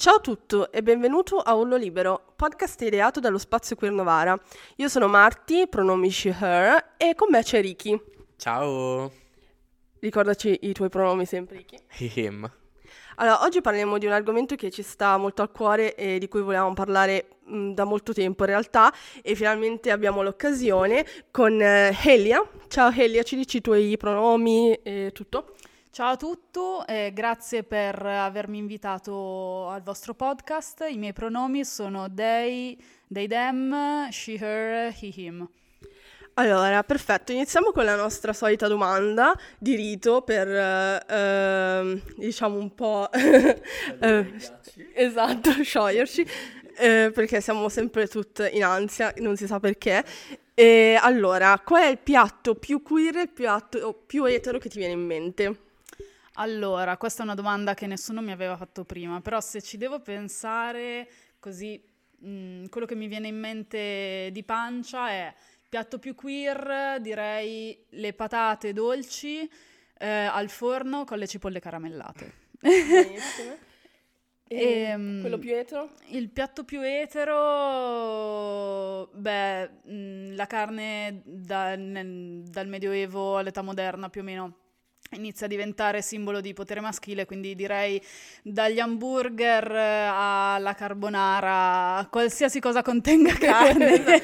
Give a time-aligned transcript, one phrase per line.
[0.00, 4.34] Ciao a tutti e benvenuto a Ullo Libero, podcast ideato dallo Spazio Queer Novara.
[4.76, 8.00] Io sono Marti, pronomi she, her e con me c'è Ricky.
[8.38, 9.12] Ciao.
[9.98, 11.76] Ricordaci i tuoi pronomi sempre, Ricky.
[12.18, 12.50] Him.
[13.16, 16.40] Allora, oggi parliamo di un argomento che ci sta molto al cuore e di cui
[16.40, 18.90] volevamo parlare mh, da molto tempo in realtà
[19.20, 22.42] e finalmente abbiamo l'occasione con eh, Helia.
[22.68, 25.56] Ciao Helia, ci dici i tuoi pronomi e tutto?
[25.92, 30.86] Ciao a tutti e grazie per avermi invitato al vostro podcast.
[30.88, 35.50] I miei pronomi sono they, they, them, she, her, he, him.
[36.34, 43.10] Allora, perfetto, iniziamo con la nostra solita domanda di rito per, eh, diciamo, un po'...
[43.10, 44.32] eh,
[44.94, 46.24] esatto, scioglierci,
[46.76, 50.04] eh, perché siamo sempre tutte in ansia, non si sa perché.
[50.54, 54.78] E allora, qual è il piatto più queer e il piatto più etero che ti
[54.78, 55.68] viene in mente?
[56.40, 60.00] Allora, questa è una domanda che nessuno mi aveva fatto prima, però se ci devo
[60.00, 61.06] pensare
[61.38, 61.78] così,
[62.18, 65.34] mh, quello che mi viene in mente di pancia è
[65.68, 69.46] piatto più queer, direi le patate dolci
[69.98, 72.32] eh, al forno con le cipolle caramellate.
[72.60, 73.58] Benissimo.
[74.52, 75.92] E Ehm, quello più etero?
[76.06, 77.36] Il piatto più etero,
[79.14, 84.56] beh, mh, la carne da- nel- dal Medioevo all'età moderna più o meno
[85.16, 88.00] inizia a diventare simbolo di potere maschile, quindi direi
[88.42, 94.22] dagli hamburger eh, alla carbonara, qualsiasi cosa contenga carne.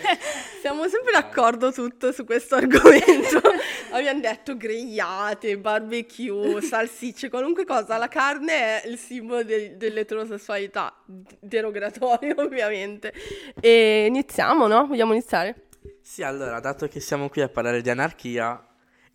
[0.60, 3.40] Siamo sempre d'accordo tutto su questo argomento.
[3.90, 7.96] Abbiamo detto grigliate, barbecue, salsicce, qualunque cosa.
[7.96, 10.94] La carne è il simbolo de- dell'eterosessualità,
[11.40, 13.12] derogatorio ovviamente.
[13.60, 14.86] E iniziamo, no?
[14.86, 15.66] Vogliamo iniziare?
[16.00, 18.64] Sì, allora, dato che siamo qui a parlare di anarchia,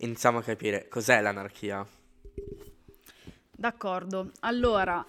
[0.02, 1.86] iniziamo a capire cos'è l'anarchia.
[3.50, 5.04] D'accordo, allora,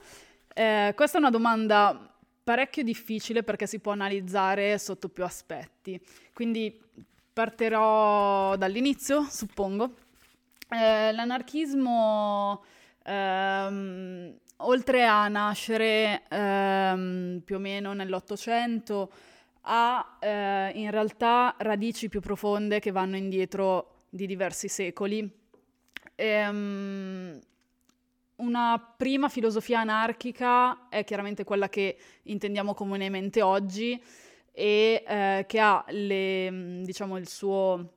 [0.53, 2.13] eh, questa è una domanda
[2.44, 6.00] parecchio difficile perché si può analizzare sotto più aspetti.
[6.34, 6.79] Quindi
[7.31, 9.95] partirò dall'inizio, suppongo.
[10.69, 12.63] Eh, l'anarchismo,
[13.03, 19.12] ehm, oltre a nascere ehm, più o meno nell'Ottocento,
[19.62, 25.28] ha eh, in realtà radici più profonde che vanno indietro di diversi secoli.
[26.16, 27.40] Ehm,
[28.35, 34.02] una prima filosofia anarchica è chiaramente quella che intendiamo comunemente oggi
[34.52, 37.94] e eh, che ha le, diciamo, il suo,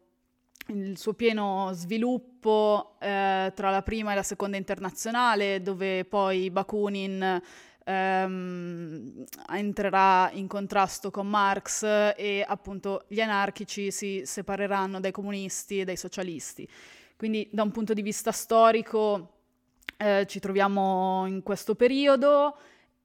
[0.69, 7.43] il suo pieno sviluppo eh, tra la prima e la seconda internazionale, dove poi Bakunin
[7.87, 11.85] ehm, entrerà in contrasto con Marx
[12.17, 16.69] e appunto gli anarchici si separeranno dai comunisti e dai socialisti.
[17.17, 19.35] Quindi da un punto di vista storico
[19.97, 22.57] eh, ci troviamo in questo periodo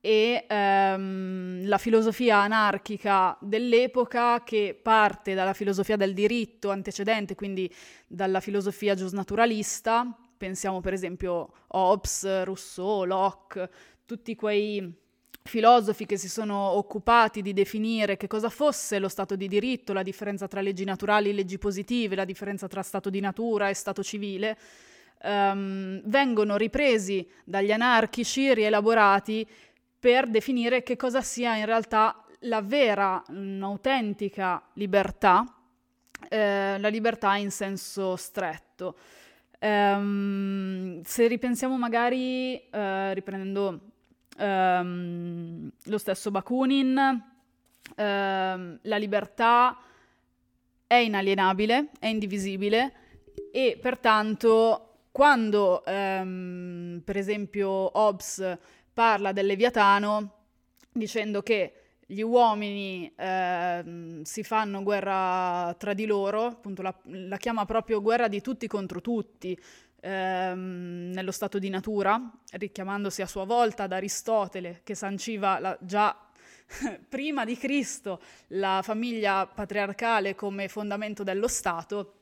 [0.01, 7.71] e ehm, la filosofia anarchica dell'epoca che parte dalla filosofia del diritto antecedente, quindi
[8.07, 13.69] dalla filosofia giusnaturalista, pensiamo per esempio Hobbes, Rousseau, Locke,
[14.05, 14.99] tutti quei
[15.43, 20.03] filosofi che si sono occupati di definire che cosa fosse lo stato di diritto, la
[20.03, 24.03] differenza tra leggi naturali e leggi positive, la differenza tra stato di natura e stato
[24.03, 24.57] civile,
[25.21, 29.47] ehm, vengono ripresi dagli anarchici, rielaborati
[29.99, 35.45] per definire che cosa sia in realtà la vera, un'autentica libertà,
[36.29, 38.97] eh, la libertà in senso stretto.
[39.59, 43.90] Ehm, se ripensiamo magari, eh, riprendendo
[44.41, 47.23] ehm, lo stesso Bakunin,
[47.95, 49.77] ehm, la libertà
[50.87, 52.93] è inalienabile, è indivisibile
[53.51, 58.57] e pertanto quando ehm, per esempio Hobbes
[58.93, 60.35] parla del Leviatano
[60.91, 61.75] dicendo che
[62.05, 68.27] gli uomini ehm, si fanno guerra tra di loro, appunto la, la chiama proprio guerra
[68.27, 69.57] di tutti contro tutti,
[70.01, 72.19] ehm, nello stato di natura,
[72.51, 76.15] richiamandosi a sua volta ad Aristotele che sanciva la, già
[77.07, 82.15] prima di Cristo la famiglia patriarcale come fondamento dello Stato.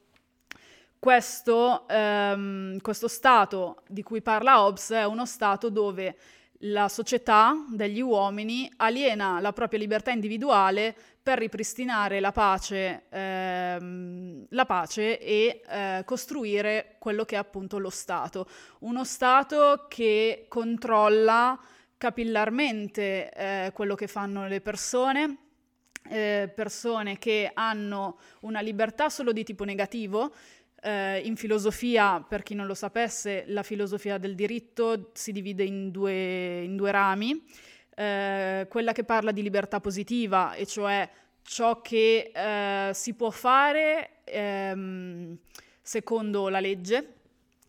[1.00, 6.18] Questo, ehm, questo Stato di cui parla Hobbes è uno Stato dove
[6.64, 14.66] la società degli uomini aliena la propria libertà individuale per ripristinare la pace, ehm, la
[14.66, 18.48] pace e eh, costruire quello che è appunto lo Stato.
[18.80, 21.60] Uno Stato che controlla
[21.98, 25.38] capillarmente eh, quello che fanno le persone,
[26.10, 30.34] eh, persone che hanno una libertà solo di tipo negativo,
[30.82, 35.92] eh, in filosofia, per chi non lo sapesse, la filosofia del diritto si divide in
[35.92, 37.44] due, in due rami.
[38.00, 41.08] eh, quella che parla di libertà positiva, e cioè
[41.42, 45.38] ciò che eh, si può fare ehm,
[45.82, 47.16] secondo la legge,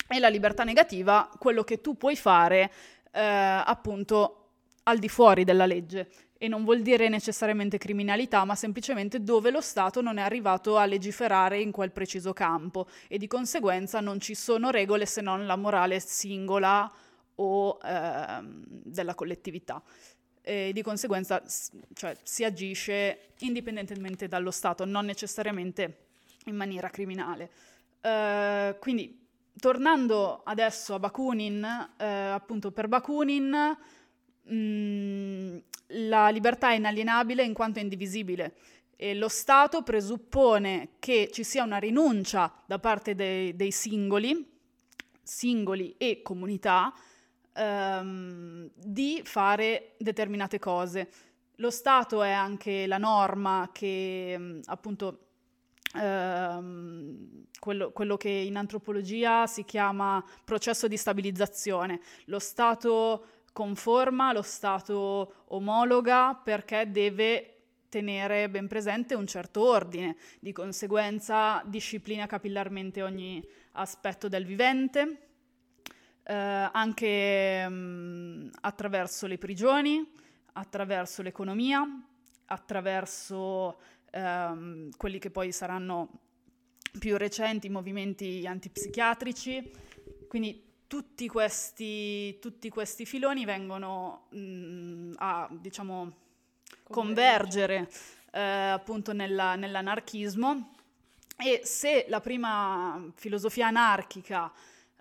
[0.06, 2.70] e la libertà negativa, quello che tu puoi fare
[3.12, 4.36] eh, appunto
[4.84, 6.10] al di fuori della legge.
[6.42, 10.86] E non vuol dire necessariamente criminalità, ma semplicemente dove lo Stato non è arrivato a
[10.86, 15.56] legiferare in quel preciso campo e di conseguenza non ci sono regole se non la
[15.56, 16.90] morale singola
[17.34, 19.82] o eh, della collettività.
[20.40, 21.42] E di conseguenza
[21.92, 26.06] cioè, si agisce indipendentemente dallo Stato, non necessariamente
[26.46, 27.50] in maniera criminale.
[28.00, 29.28] Uh, quindi
[29.58, 32.02] tornando adesso a Bakunin, uh,
[32.32, 33.76] appunto per Bakunin
[34.52, 38.54] la libertà è inalienabile in quanto è indivisibile
[39.02, 44.46] e lo Stato presuppone che ci sia una rinuncia da parte dei, dei singoli,
[45.22, 46.92] singoli e comunità,
[47.54, 51.10] ehm, di fare determinate cose.
[51.56, 55.28] Lo Stato è anche la norma che appunto
[55.94, 62.00] ehm, quello, quello, che in antropologia si chiama processo di stabilizzazione.
[62.26, 70.52] Lo Stato conforma, lo Stato omologa perché deve tenere ben presente un certo ordine, di
[70.52, 75.28] conseguenza disciplina capillarmente ogni aspetto del vivente,
[76.22, 80.08] eh, anche mh, mm, attraverso le prigioni,
[80.52, 81.84] attraverso l'economia,
[82.46, 83.80] attraverso
[84.10, 86.20] ehm, quelli che poi saranno
[86.98, 89.70] più recenti movimenti antipsichiatrici.
[90.28, 96.12] Quindi tutti questi, tutti questi filoni vengono mh, mm, a, diciamo,
[96.82, 97.88] convergere
[98.32, 100.72] eh, appunto nella, nell'anarchismo.
[101.36, 104.50] E se la prima filosofia anarchica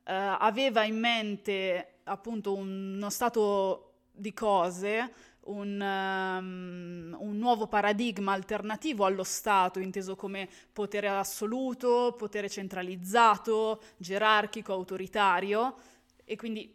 [0.04, 5.12] eh, aveva in mente appunto uno stato di cose,
[5.50, 14.74] un, um, un, nuovo paradigma alternativo allo Stato, inteso come potere assoluto, potere centralizzato, gerarchico,
[14.74, 15.78] autoritario,
[16.24, 16.74] e quindi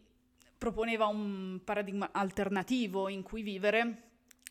[0.57, 4.03] proponeva un paradigma alternativo in cui vivere,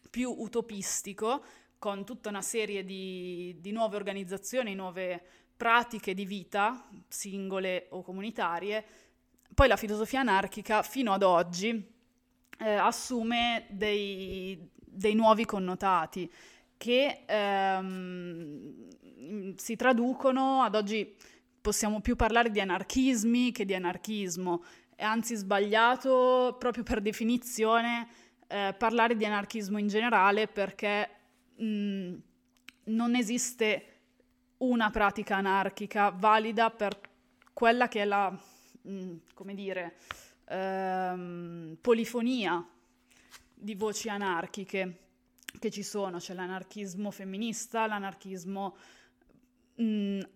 [0.09, 1.43] più utopistico,
[1.77, 5.21] con tutta una serie di, di nuove organizzazioni, nuove
[5.57, 8.85] pratiche di vita, singole o comunitarie.
[9.53, 11.92] Poi la filosofia anarchica, fino ad oggi,
[12.59, 16.31] eh, assume dei, dei, nuovi connotati
[16.77, 18.87] che ehm,
[19.55, 21.15] si traducono, ad oggi
[21.61, 24.63] possiamo più parlare di anarchismi che di anarchismo,
[24.95, 28.07] è anzi sbagliato proprio per definizione
[28.47, 31.09] eh, parlare di anarchismo in generale perché
[31.55, 32.13] mh,
[32.85, 33.87] non esiste
[34.57, 36.99] una pratica anarchica valida per
[37.53, 38.29] quella che è la,
[38.81, 39.95] mh, come dire,
[40.47, 42.65] ehm, polifonia
[43.53, 44.97] di voci anarchiche
[45.59, 48.75] che ci sono, c'è l'anarchismo femminista, l'anarchismo...
[49.81, 50.19] Mm,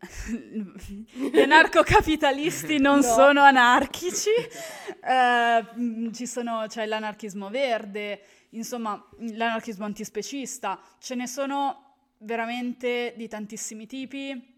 [1.31, 3.01] gli anarcocapitalisti non no.
[3.03, 8.21] sono anarchici, eh, ci sono, c'è l'anarchismo verde,
[8.51, 14.55] insomma l'anarchismo antispecista, ce ne sono veramente di tantissimi tipi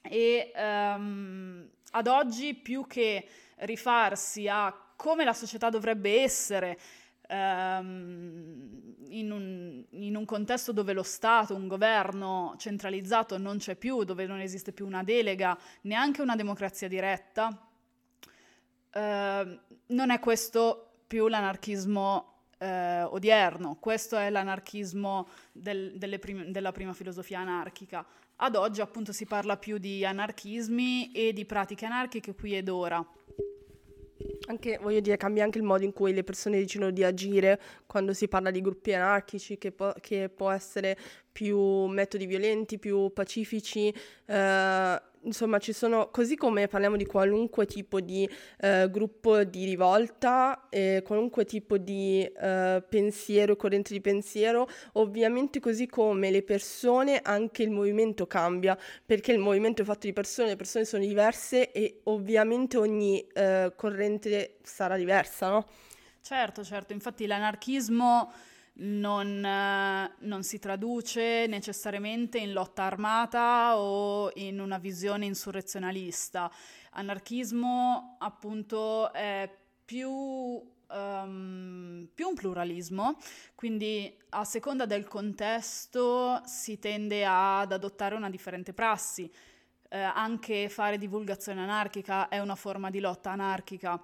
[0.00, 4.74] e um, ad oggi più che rifarsi a
[5.04, 6.78] come la società dovrebbe essere
[7.28, 14.04] ehm, in, un, in, un, contesto dove lo Stato, un governo centralizzato non c'è più,
[14.04, 17.68] dove non esiste più una delega, neanche una democrazia diretta,
[18.92, 19.58] eh,
[19.88, 27.40] non è questo più l'anarchismo eh, odierno, questo è l'anarchismo del, prim- della prima filosofia
[27.40, 28.06] anarchica.
[28.36, 33.06] Ad oggi appunto si parla più di anarchismi e di pratiche anarchiche qui ed ora.
[34.46, 38.12] Anche, voglio dire, cambia anche il modo in cui le persone decidono di agire quando
[38.12, 40.96] si parla di gruppi anarchici, che, po- che può essere
[41.32, 43.92] più metodi violenti, più pacifici.
[44.26, 48.28] Eh, insomma, ci sono, così come parliamo di qualunque tipo di
[48.60, 55.86] eh, gruppo di rivolta, eh, qualunque tipo di eh, pensiero, corrente di pensiero, ovviamente così
[55.86, 60.56] come le persone, anche il movimento cambia, perché il movimento è fatto di persone, le
[60.56, 65.66] persone sono diverse e ovviamente ogni eh, corrente sarà diversa, no?
[66.20, 68.32] Certo, certo, infatti l'anarchismo
[68.76, 76.50] non, eh, non, si traduce necessariamente in lotta armata o in una visione insurrezionalista.
[76.92, 79.48] Anarchismo appunto è
[79.84, 83.18] più, um, più un pluralismo,
[83.54, 89.30] quindi a seconda del contesto si tende ad adottare una differente prassi.
[89.88, 94.00] Eh, anche fare divulgazione anarchica è una forma di lotta anarchica.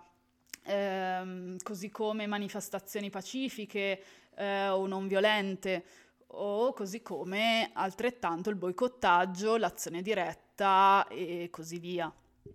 [0.63, 4.03] Eh, così come manifestazioni pacifiche,
[4.41, 5.85] eh, o non violente,
[6.29, 12.13] o così come altrettanto il boicottaggio, l'azione diretta e così via.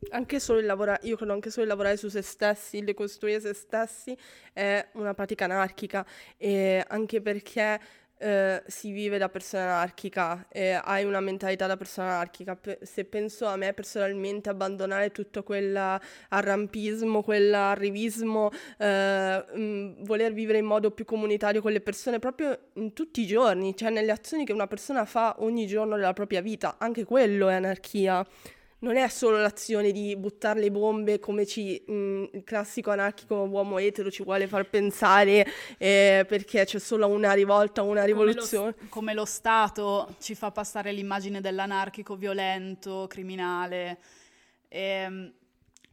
[0.10, 3.39] Anche solo il lavorare, io credo anche solo il lavorare su se stessi, il decostruire
[3.39, 4.18] se stessi
[4.51, 6.06] è una pratica anarchica
[6.38, 7.80] e anche perché
[8.18, 12.56] eh, si vive da persona anarchica e hai una mentalità da persona anarchica.
[12.56, 20.60] Pe- se penso a me personalmente, abbandonare tutto quell'arrampismo, quell'arrivismo, eh, mh, mm, voler vivere
[20.60, 24.46] in modo più comunitario con le persone proprio in tutti i giorni, cioè nelle azioni
[24.46, 28.26] che una persona fa ogni giorno della propria vita, anche quello è anarchia
[28.86, 33.80] non è solo l'azione di buttare le bombe come ci, mh, il classico anarchico uomo
[33.80, 35.44] etero ci vuole far pensare
[35.80, 38.74] eh, perché c'è solo una rivolta, una rivoluzione.
[38.74, 43.98] Come lo, come lo, Stato ci fa passare l'immagine dell'anarchico violento, criminale.
[44.68, 45.34] E, ehm,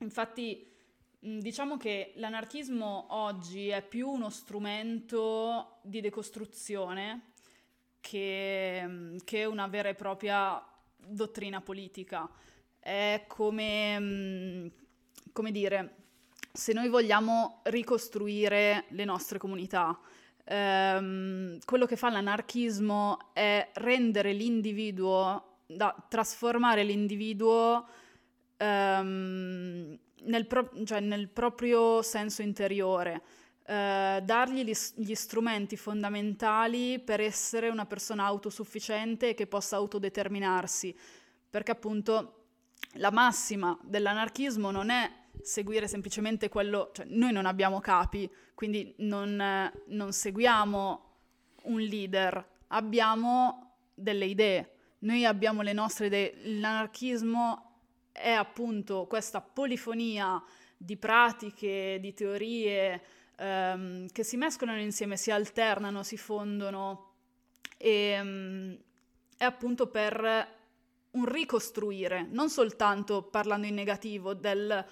[0.00, 0.70] infatti
[1.18, 7.30] diciamo che l'anarchismo oggi è più uno strumento di decostruzione
[8.00, 10.62] che, che una vera e propria
[10.94, 12.28] dottrina politica
[12.82, 14.66] è come, mm,
[15.32, 15.94] come dire,
[16.52, 19.98] se noi vogliamo ricostruire le nostre comunità,
[20.44, 27.86] ehm, quello che fa l'anarchismo è rendere l'individuo, da, trasformare l'individuo
[28.56, 33.22] ehm, nel, pro- cioè nel, proprio senso interiore,
[33.64, 40.94] eh, dargli gli, gli, strumenti fondamentali per essere una persona autosufficiente e che possa autodeterminarsi,
[41.48, 42.41] perché appunto
[42.96, 49.70] la massima dell'anarchismo non è seguire semplicemente quello, cioè noi non abbiamo capi, quindi non,
[49.87, 51.11] non seguiamo
[51.64, 57.70] un leader, abbiamo delle idee, noi abbiamo le nostre idee, l'anarchismo
[58.12, 60.42] è appunto questa polifonia
[60.76, 63.02] di pratiche, di teorie
[63.37, 67.11] ehm, che si mescolano insieme, si alternano, si fondono.
[67.76, 68.78] E um,
[69.37, 70.61] è appunto per
[71.12, 74.85] un ricostruire, non soltanto parlando in negativo del,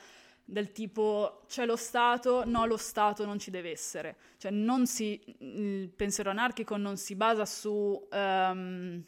[0.44, 4.16] del, tipo c'è lo Stato, no lo Stato non ci deve essere.
[4.36, 4.52] Cioè
[4.84, 9.02] si, il pensiero anarchico non si basa su, um,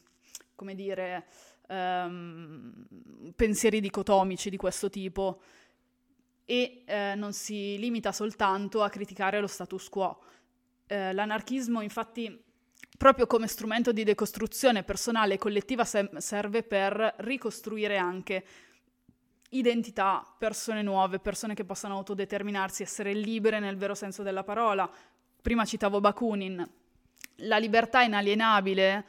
[0.54, 1.26] come dire,
[1.69, 2.73] um,
[3.35, 5.40] pensieri dicotomici di questo tipo
[6.45, 10.23] e eh, non si limita soltanto a criticare lo status quo.
[10.87, 12.42] Eh, l'anarchismo infatti
[13.02, 18.44] proprio come strumento di decostruzione personale e collettiva sem- serve per ricostruire anche
[19.49, 24.88] identità, persone nuove, persone che possano autodeterminarsi, essere libere nel vero senso della parola.
[25.42, 26.64] Prima citavo Bakunin,
[27.38, 29.04] la libertà è inalienabile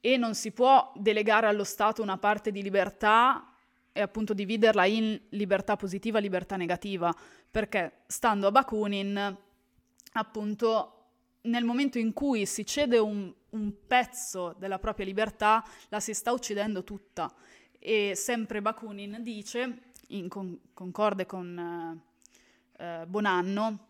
[0.00, 3.52] e non si può delegare allo Stato una parte di libertà
[3.92, 7.14] e appunto dividerla in libertà positiva e libertà negativa,
[7.50, 9.36] perché stando a Bakunin,
[10.12, 10.93] appunto
[11.44, 16.32] nel momento in cui si cede un, un, pezzo della propria libertà, la si sta
[16.32, 17.32] uccidendo tutta.
[17.78, 22.02] E sempre Bakunin dice, in con- concorde con
[22.78, 23.86] eh, eh, Bonanno,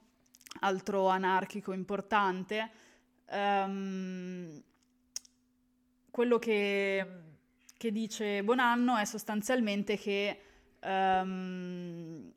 [0.61, 2.71] altro anarchico importante,
[3.27, 4.63] ehm,
[6.11, 7.07] quello che,
[7.77, 10.41] che, dice Bonanno è sostanzialmente che
[10.81, 12.33] ehm,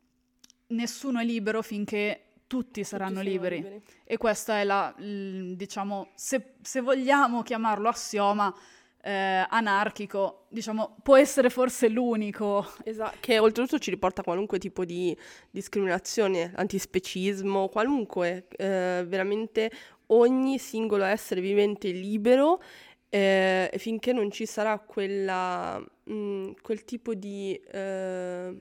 [0.67, 3.55] nessuno è libero finché tutti saranno tutti liberi.
[3.57, 3.81] liberi.
[4.03, 8.53] E questo è la, diciamo, se, se, vogliamo chiamarlo assioma
[9.01, 12.65] eh, anarchico, diciamo, può essere forse l'unico.
[12.83, 15.15] Esatto, che oltretutto ci riporta a qualunque tipo di
[15.51, 19.71] discriminazione, antispecismo, qualunque, eh, veramente
[20.07, 22.61] ogni singolo essere vivente libero
[23.09, 28.55] eh, finché non ci sarà quella, mh, mm, quel tipo di eh,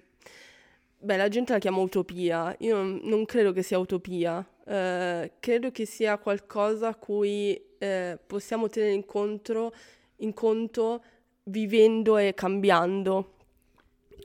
[1.07, 5.87] Beh, la gente la chiama utopia, io non, credo che sia utopia, eh, credo che
[5.87, 9.73] sia qualcosa a cui eh, possiamo tenere in conto,
[10.17, 11.05] in conto
[11.45, 13.35] vivendo e cambiando.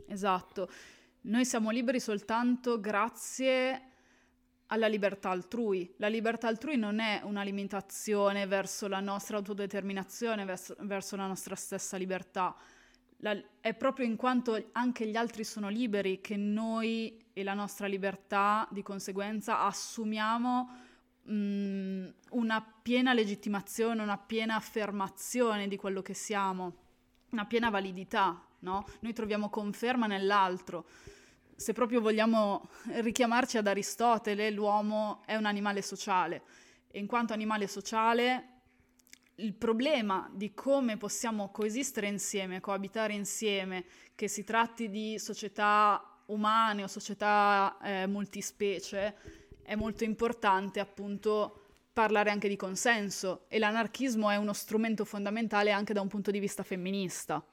[0.07, 0.71] Esatto,
[1.21, 3.89] noi siamo liberi soltanto grazie
[4.65, 5.93] alla libertà altrui.
[5.97, 11.53] La libertà altrui non è una limitazione verso la nostra autodeterminazione, verso, verso la nostra
[11.53, 12.55] stessa libertà
[13.21, 17.87] la, è proprio in quanto anche gli altri sono liberi che noi e la nostra
[17.87, 20.69] libertà di conseguenza assumiamo
[21.23, 26.73] mh, mm, una piena legittimazione, una piena affermazione di quello che siamo,
[27.29, 28.85] una piena validità, no?
[29.01, 30.85] Noi troviamo conferma nell'altro.
[31.55, 36.41] Se proprio vogliamo richiamarci ad Aristotele, l'uomo è un animale sociale
[36.89, 38.60] e in quanto animale sociale
[39.41, 46.83] il problema di come possiamo coesistere insieme, coabitare insieme, che si tratti di società umane
[46.83, 49.15] o società eh, multispecie,
[49.63, 51.57] è molto importante appunto
[51.93, 56.39] parlare anche di consenso e l'anarchismo è uno strumento fondamentale anche da un punto di
[56.39, 57.43] vista femminista.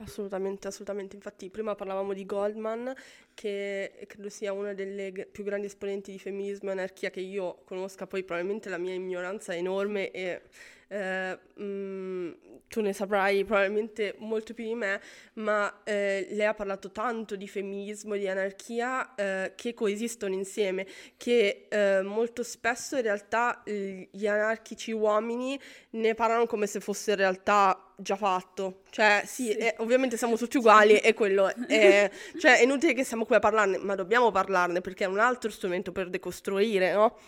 [0.00, 1.16] Assolutamente, assolutamente.
[1.16, 2.94] Infatti, prima parlavamo di Goldman,
[3.34, 7.62] che credo sia una delle g- più grandi esponenti di femminismo e anarchia che io
[7.64, 10.42] conosca, poi probabilmente la mia ignoranza è enorme e
[10.88, 12.32] eh, mh, mm,
[12.68, 15.00] tu ne saprai probabilmente molto più di me,
[15.34, 20.86] ma eh, lei ha parlato tanto di femminismo e di anarchia eh, che coesistono insieme,
[21.16, 25.58] che eh, molto spesso in realtà gli anarchici uomini
[25.90, 28.82] ne parlano come se fosse in realtà già fatto.
[28.90, 29.56] Cioè, sì, sì.
[29.56, 32.10] Eh, ovviamente siamo tutti uguali e quello è...
[32.38, 35.50] cioè, è inutile che siamo qui a parlarne, ma dobbiamo parlarne perché è un altro
[35.50, 37.18] strumento per decostruire, no?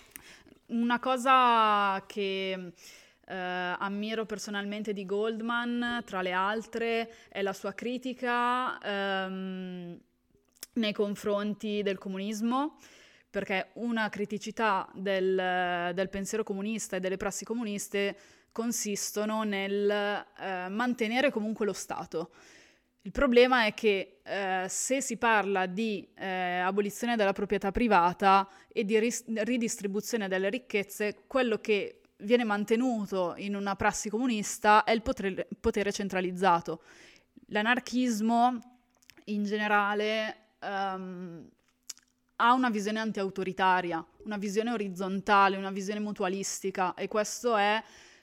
[0.67, 2.73] Una cosa che
[3.31, 9.99] eh, ammiro personalmente di Goldman, tra le altre, è la sua critica ehm,
[10.75, 12.77] nei confronti del comunismo
[13.31, 18.17] perché una criticità del, del, pensiero comunista e delle prassi comuniste
[18.51, 22.33] consistono nel eh, mantenere comunque lo Stato.
[23.03, 28.85] Il problema è che eh, se si parla di eh, abolizione della proprietà privata e
[28.85, 35.03] di ris- ridistribuzione delle ricchezze, quello che viene mantenuto in una prassi comunista è il
[35.03, 36.83] potere, potere centralizzato.
[37.47, 38.59] L'anarchismo
[39.25, 41.49] in generale um,
[42.37, 47.83] ha una visione anti-autoritaria, una visione orizzontale, una visione mutualistica e questo è,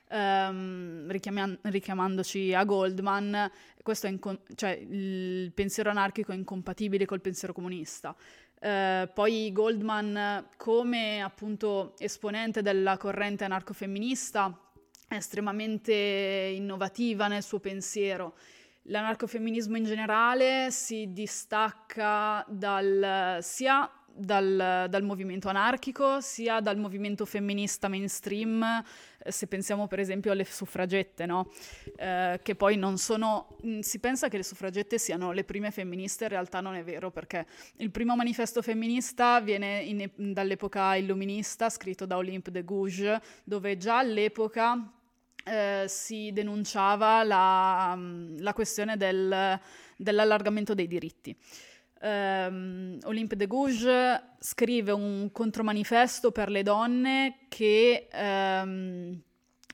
[0.09, 3.51] um, richiam- richiamandoci a Goldman,
[4.03, 8.15] inco- cioè, il pensiero anarchico è incompatibile col pensiero comunista.
[8.59, 14.57] Eh, poi Goldman, come appunto esponente della corrente anarcofemminista,
[15.07, 18.35] è estremamente innovativa nel suo pensiero.
[18.89, 27.87] L'anarcofemminismo in generale si distacca dal, sia dal, dal, movimento anarchico sia dal movimento femminista
[27.87, 31.51] mainstream, eh, se pensiamo per esempio alle suffragette, no?
[31.95, 33.57] eh, che poi non sono...
[33.65, 37.11] Mm, si pensa che le suffragette siano le prime femministe, in realtà non è vero
[37.11, 37.45] perché
[37.77, 43.99] il primo manifesto femminista viene in, dall'epoca illuminista, scritto da Olympe de Gouges, dove già
[43.99, 44.91] all'epoca
[45.45, 49.59] eh, si denunciava la, mm, la questione del,
[49.95, 51.35] dell'allargamento dei diritti
[52.01, 59.19] um, Olympe de Gouges scrive un contromanifesto per le donne che um,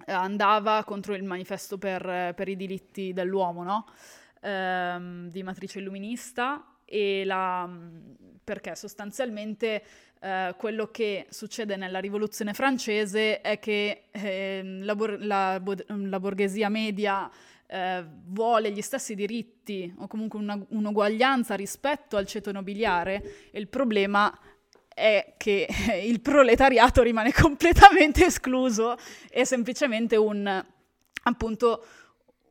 [0.05, 3.85] andava contro il manifesto per, per i diritti dell'uomo, no?
[4.41, 6.65] um, di matrice illuminista,
[7.25, 7.69] la,
[8.43, 9.83] perché sostanzialmente
[10.23, 17.29] Uh, quello che succede nella rivoluzione francese è che eh, la, la, la, borghesia media
[17.73, 24.31] eh, vuole gli stessi diritti o comunque una, un'uguaglianza rispetto al ceto nobiliare il problema
[24.93, 25.67] è che
[26.05, 28.95] il proletariato rimane completamente escluso
[29.27, 30.63] è semplicemente un
[31.23, 31.85] appunto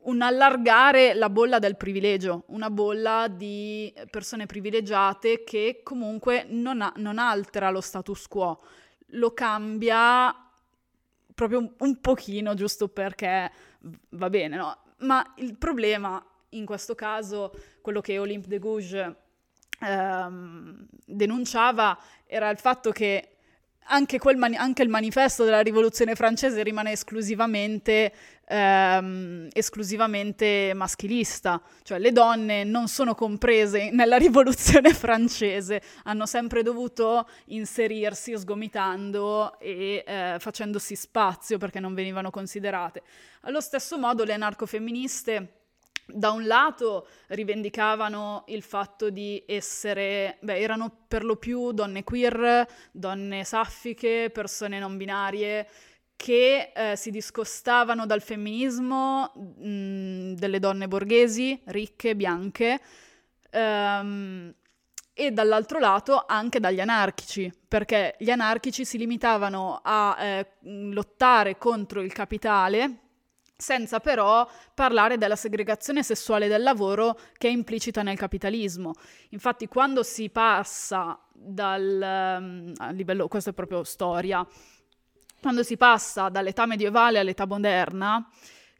[0.01, 6.91] un allargare la bolla del privilegio, una bolla di persone privilegiate che comunque non, ha,
[6.97, 8.61] non altera lo status quo,
[9.11, 10.35] lo cambia
[11.33, 13.49] proprio un, un pochino giusto perché
[14.09, 14.82] va bene, no?
[15.03, 19.15] Ma il problema, in questo caso, quello che Olympe de Gouges
[19.79, 23.32] ehm, denunciava, era il fatto che
[23.85, 28.13] anche, mani- anche, il manifesto della rivoluzione francese rimane esclusivamente,
[28.45, 37.27] ehm, esclusivamente, maschilista, cioè le donne non sono comprese nella rivoluzione francese, hanno sempre dovuto
[37.45, 43.01] inserirsi sgomitando e eh, facendosi spazio perché non venivano considerate.
[43.41, 45.62] Allo stesso modo le anarcofemministe
[46.05, 52.67] da un lato rivendicavano il fatto di essere, beh, erano per lo più donne queer,
[52.91, 55.67] donne saffiche, persone non binarie,
[56.15, 62.79] che eh, si discostavano dal femminismo mh, delle donne borghesi, ricche, bianche,
[63.49, 64.53] ehm,
[65.15, 72.01] e dall'altro lato anche dagli anarchici, perché gli anarchici si limitavano a eh, lottare contro
[72.01, 73.02] il capitale,
[73.63, 78.91] senza però parlare della segregazione sessuale del lavoro che è implicita nel capitalismo.
[79.29, 84.45] Infatti quando si passa dal um, a livello, questo è proprio storia,
[85.39, 88.29] quando si passa dall'età medievale all'età moderna,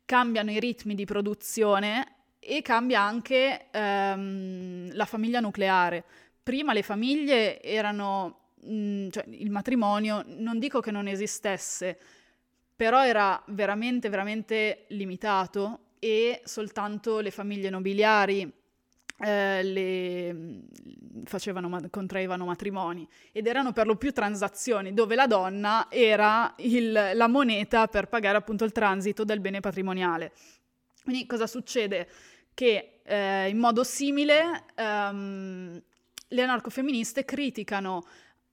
[0.04, 6.04] cambiano i ritmi di produzione e cambia anche um, la famiglia nucleare.
[6.44, 11.98] Prima le famiglie erano, mh, mm, cioè il matrimonio, non dico che non esistesse,
[12.84, 18.42] però era veramente, veramente limitato e soltanto le famiglie nobiliari
[19.20, 20.66] eh, le,
[21.24, 27.28] facevano, contraevano matrimoni ed erano per lo più transazioni dove la donna era il, la
[27.30, 30.34] moneta per pagare appunto il transito del bene patrimoniale.
[31.04, 32.10] Quindi cosa succede?
[32.54, 35.82] Che eh, in modo simile ehm,
[36.28, 38.04] le anarcofemministe criticano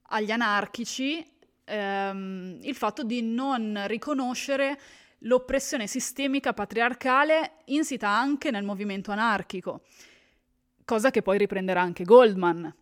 [0.03, 1.39] agli anarchici
[1.71, 4.79] ehm, il fatto di non riconoscere
[5.25, 9.83] l'oppressione sistemica patriarcale insita anche nel movimento anarchico
[10.91, 12.75] cosa che poi riprenderà anche Goldman.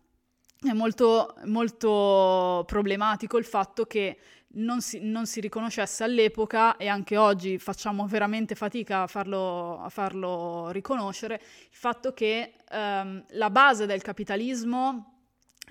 [0.61, 4.17] È molto, molto problematico il fatto che
[4.53, 9.89] non si, non si, riconoscesse all'epoca e anche oggi facciamo veramente fatica a farlo, a
[9.89, 15.19] farlo riconoscere, il fatto che ehm, la base del capitalismo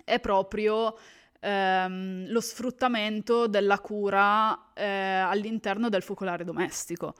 [0.04, 0.96] è proprio
[1.40, 7.14] ehm, lo sfruttamento della cura eh, all'interno del focolare domestico.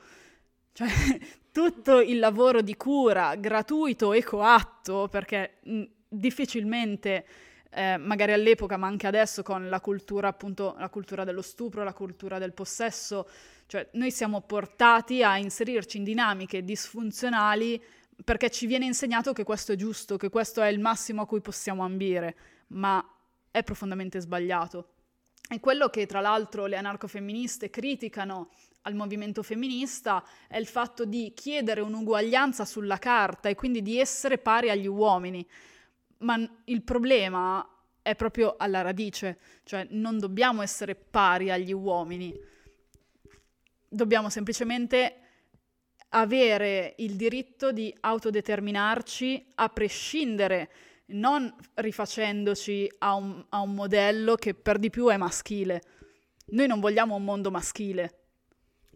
[0.72, 0.88] Cioè,
[1.52, 7.26] tutto il lavoro di cura gratuito e coatto, perché mh, difficilmente,
[7.70, 11.92] eh, magari all'epoca, ma anche adesso, con la cultura, appunto, la cultura dello stupro, la
[11.92, 13.28] cultura del possesso,
[13.66, 17.82] cioè noi siamo portati a inserirci in dinamiche disfunzionali
[18.24, 21.40] perché ci viene insegnato che questo è giusto, che questo è il massimo a cui
[21.40, 22.36] possiamo ambire,
[22.68, 23.04] ma
[23.50, 24.94] è profondamente sbagliato.
[25.50, 28.50] E quello che tra l'altro le anarcofemministe criticano
[28.82, 34.38] al movimento femminista è il fatto di chiedere un'uguaglianza sulla carta e quindi di essere
[34.38, 35.46] pari agli uomini.
[36.18, 37.66] Ma il problema
[38.02, 42.34] è proprio alla radice, cioè non dobbiamo essere pari agli uomini,
[43.86, 45.20] dobbiamo semplicemente
[46.10, 50.70] avere il diritto di autodeterminarci a prescindere,
[51.08, 55.82] non rifacendoci a un, a un modello che per di più è maschile.
[56.50, 58.18] Noi non vogliamo un mondo maschile,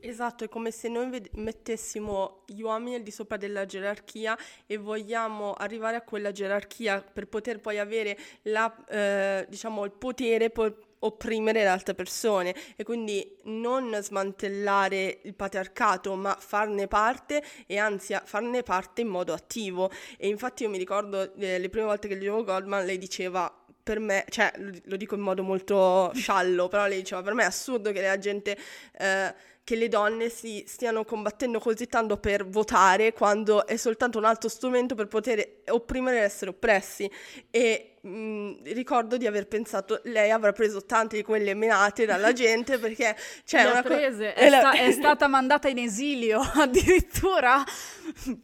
[0.05, 5.53] Esatto, è come se noi mettessimo gli uomini al di sopra della gerarchia e vogliamo
[5.53, 11.63] arrivare a quella gerarchia per poter poi avere la, eh, diciamo, il potere per opprimere
[11.63, 18.63] le altre persone e quindi non smantellare il patriarcato ma farne parte e anzi farne
[18.63, 22.45] parte in modo attivo e infatti io mi ricordo eh, le prime volte che leggevo
[22.45, 24.53] Goldman lei diceva per me, cioè
[24.85, 28.19] lo dico in modo molto sciallo, però lei diceva per me è assurdo che la
[28.19, 28.57] gente
[28.97, 29.35] eh,
[29.65, 34.49] che le donne si stiano combattendo così tanto per votare quando è soltanto un altro
[34.49, 37.11] strumento per poter opprimere e essere oppressi.
[37.51, 42.79] E mh, ricordo di aver pensato lei avrà preso tante di quelle menate dalla gente
[42.79, 44.33] perché cioè, una prese.
[44.35, 47.65] Co- è, sta- è, stata mandata in esilio addirittura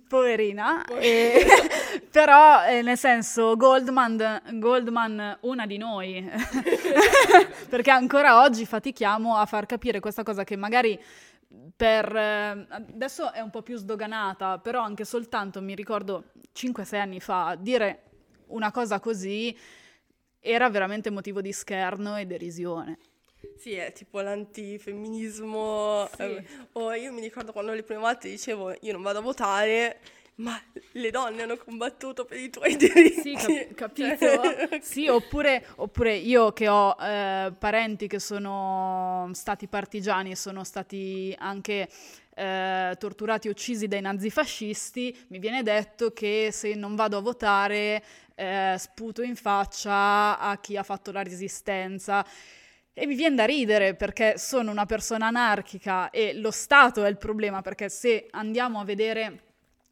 [0.08, 1.44] poverina e...
[2.10, 6.30] però eh, nel senso Goldman, Goldman una di noi
[7.68, 10.98] perché ancora oggi fatichiamo a far capire questa cosa che magari
[11.74, 17.20] per eh, adesso è un po' più sdoganata, però anche soltanto mi ricordo 5-6 anni
[17.20, 18.07] fa dire
[18.48, 19.56] una cosa così
[20.40, 22.98] era veramente motivo di scherno e derisione.
[23.56, 26.08] Sì, è tipo l'antifemminismo.
[26.14, 26.22] Sì.
[26.22, 30.00] Eh, o io mi ricordo quando le prime volte dicevo io non vado a votare
[30.38, 30.60] ma
[30.92, 33.20] le donne hanno combattuto per i tuoi diritti.
[33.20, 34.80] Sì, cap- capito.
[34.80, 41.34] Sì, oppure, oppure, io che ho eh, parenti che sono stati partigiani e sono stati
[41.38, 41.88] anche
[42.34, 48.02] eh, torturati e uccisi dai nazifascisti, mi viene detto che se non vado a votare
[48.38, 52.24] eh, sputo in faccia a chi ha fatto la resistenza.
[52.92, 57.18] E mi viene da ridere perché sono una persona anarchica e lo Stato è il
[57.18, 59.42] problema perché se andiamo a vedere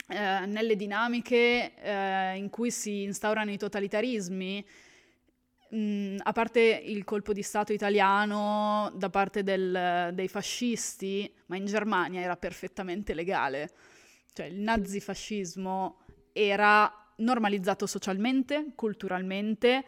[0.09, 4.65] eh, nelle dinamiche eh, in cui si instaurano i totalitarismi,
[5.71, 11.57] mh, mm, a parte il colpo di Stato italiano da parte del, dei fascisti, ma
[11.57, 13.71] in Germania era perfettamente legale.
[14.33, 15.99] Cioè il nazifascismo
[16.33, 19.85] era normalizzato socialmente, culturalmente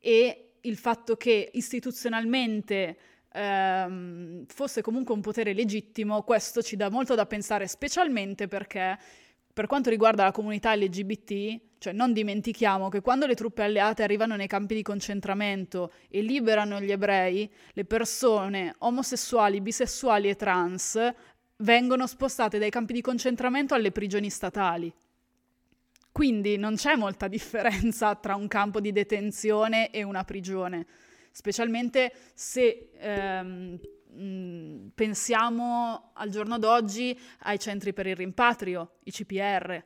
[0.00, 2.98] e il fatto che istituzionalmente
[3.32, 8.98] ehm, fosse comunque un potere legittimo, questo ci dà molto da pensare, specialmente perché
[9.52, 14.36] per quanto riguarda la comunità LGBT, cioè non dimentichiamo che quando le truppe alleate arrivano
[14.36, 21.12] nei campi di concentramento e liberano gli ebrei, le persone omosessuali, bisessuali e trans
[21.58, 24.92] vengono spostate dai campi di concentramento alle prigioni statali.
[26.12, 30.86] Quindi non c'è molta differenza tra un campo di detenzione e una prigione,
[31.30, 33.78] specialmente se ehm,
[34.94, 39.82] pensiamo al giorno d'oggi ai centri per il rimpatrio, i CPR,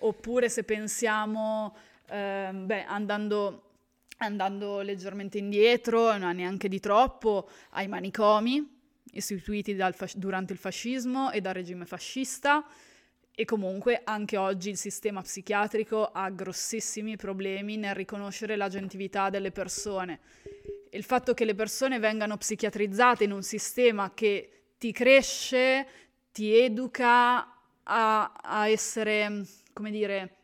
[0.00, 1.76] oppure se pensiamo,
[2.08, 3.72] eh, beh, andando,
[4.18, 8.74] andando leggermente indietro, non neanche di troppo, ai manicomi
[9.12, 12.66] istituiti fas- durante il fascismo e dal regime fascista
[13.38, 20.20] E comunque anche oggi il sistema psichiatrico ha grossissimi problemi nel riconoscere l'agentività delle persone.
[20.88, 25.86] Il fatto che le persone vengano psichiatrizzate in un sistema che ti cresce,
[26.32, 29.44] ti educa a, a essere,
[29.74, 30.36] come dire,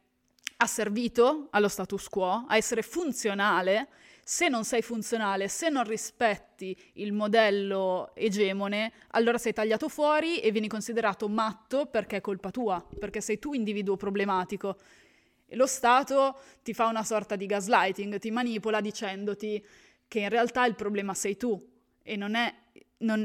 [0.58, 3.88] asservito allo status quo, a essere funzionale,
[4.24, 10.52] se non sei funzionale, se non rispetti il modello egemone, allora sei tagliato fuori e
[10.52, 14.76] vieni considerato matto perché è colpa tua, perché sei tu individuo problematico.
[15.46, 19.64] E lo Stato ti fa una sorta di gaslighting, ti manipola dicendoti
[20.06, 21.60] che in realtà il problema sei tu
[22.02, 22.54] e non, è,
[22.98, 23.20] non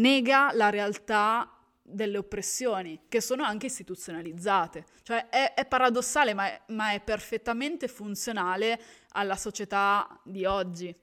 [0.00, 1.57] nega la realtà
[1.90, 4.84] delle oppressioni che sono anche istituzionalizzate.
[5.02, 10.94] Cioè è, è paradossale, ma è, ma è, perfettamente funzionale alla società di oggi.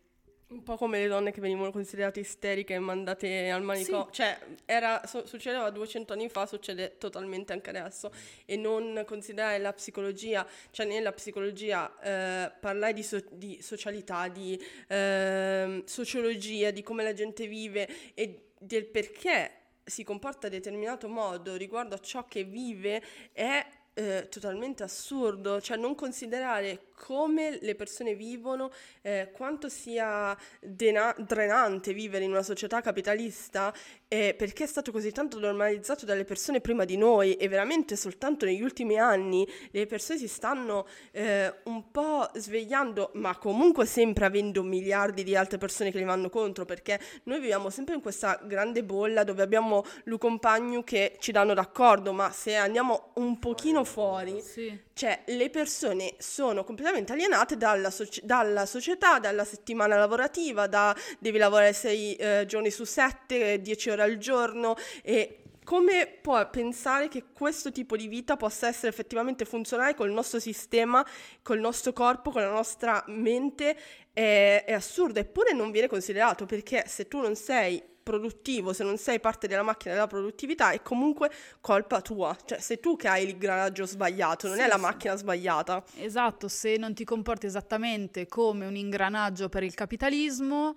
[0.47, 4.05] Un po' come le donne che venivano considerate isteriche e mandate al manicomio.
[4.11, 4.21] Sì.
[4.21, 8.11] Cioè, era, so, succedeva 200 anni fa, succede totalmente anche adesso.
[8.45, 14.63] E non considerare la psicologia, cioè nella psicologia eh, parlare di, so, di, socialità, di
[14.87, 21.55] eh, sociologia, di come la gente vive e del perché si comporta in determinato modo
[21.55, 23.65] riguardo a ciò che vive è
[23.97, 28.71] eh, totalmente assurdo, cioè non considerare come le persone vivono,
[29.01, 33.73] eh, quanto sia dena- drenante vivere in una società capitalista,
[34.15, 38.45] eh, perché è stato così tanto normalizzato dalle persone prima di noi e veramente soltanto
[38.45, 44.63] negli ultimi anni le persone si stanno eh, un po' svegliando, ma comunque sempre avendo
[44.63, 48.85] miliardi di altre persone che li vanno contro, perché noi viviamo sempre in questa grande
[48.85, 54.39] bolla dove abbiamo Lu Compagno che ci danno d'accordo, ma se andiamo un pochino fuori,
[54.39, 54.84] sì.
[54.95, 61.37] Cioè le persone sono completamente alienate dalla, soci- dalla, società, dalla settimana lavorativa, da devi
[61.37, 67.25] lavorare sei eh, giorni su sette, dieci ore al giorno e come può pensare che
[67.33, 71.05] questo tipo di vita possa essere effettivamente funzionale col nostro sistema,
[71.41, 73.75] col nostro corpo, con la nostra mente?
[74.13, 78.99] È, è assurdo, eppure non viene considerato perché se tu non sei produttivo, se non
[78.99, 82.37] sei parte della macchina della produttività, è comunque colpa tua.
[82.45, 84.81] Cioè, sei tu che hai l'ingranaggio sbagliato, non sì, è la sì.
[84.81, 85.83] macchina sbagliata.
[85.95, 90.75] Esatto, se non ti comporti esattamente come un ingranaggio per il capitalismo,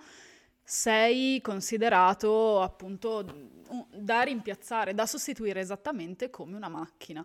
[0.64, 3.22] sei considerato appunto
[3.92, 7.24] da rimpiazzare, da sostituire esattamente come una macchina.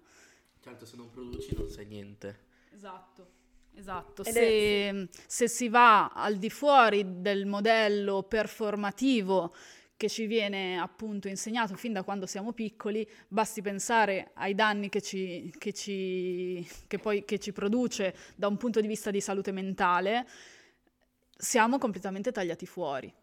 [0.59, 2.39] Certo, se non produci non sai niente.
[2.75, 3.41] Esatto.
[3.75, 9.51] Esatto, se, se, si va al di fuori del modello performativo
[9.95, 15.01] che ci viene appunto insegnato fin da quando siamo piccoli, basti pensare ai danni che
[15.01, 19.51] ci, che ci, che poi, che ci produce da un punto di vista di salute
[19.51, 20.27] mentale,
[21.38, 23.13] siamo completamente tagliati fuori.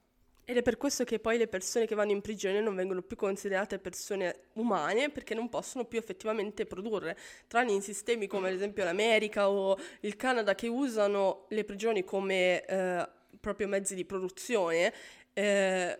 [0.51, 3.17] Ed è per questo che poi le persone che vanno in prigione non vengono più
[3.17, 8.83] considerate persone umane perché non possono più effettivamente produrre, tranne in sistemi come ad esempio
[8.83, 14.93] l'America o il Canada che usano le prigioni come eh, proprio mezzi di produzione.
[15.33, 15.99] Eh,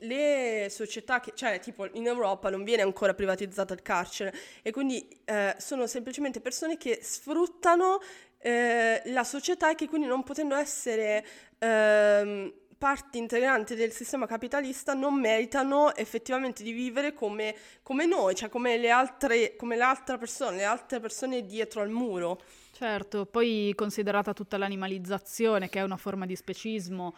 [0.00, 5.08] le società che, cioè tipo in Europa non viene ancora privatizzata il carcere e quindi
[5.24, 8.00] eh, sono semplicemente persone che sfruttano
[8.38, 11.26] eh, la società e che quindi non potendo essere
[11.58, 18.48] eh, parti integranti del sistema capitalista non meritano effettivamente di vivere come, come noi, cioè
[18.48, 22.40] come le altre, come l'altra persona, le altre persone dietro al muro.
[22.72, 27.16] Certo, poi considerata tutta l'animalizzazione che è una forma di specismo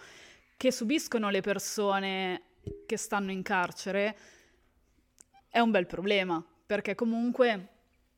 [0.61, 2.43] che subiscono le persone
[2.85, 4.15] che stanno in carcere
[5.49, 7.69] è un bel problema, perché comunque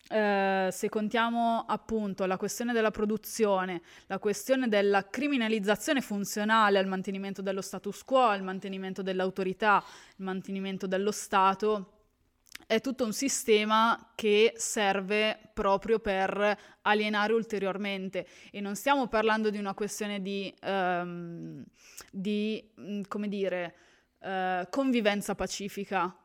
[0.09, 7.43] eh, se contiamo appunto la questione della produzione, la questione della criminalizzazione funzionale al mantenimento
[7.43, 9.85] dello status quo, al mantenimento dell'autorità, al
[10.17, 12.02] mantenimento dello Stato,
[12.73, 18.27] è tutto un sistema che serve proprio per alienare ulteriormente.
[18.51, 21.63] E non stiamo parlando di una questione di, um,
[22.11, 23.75] di mm, come dire,
[24.21, 26.17] uh, convivenza pacifica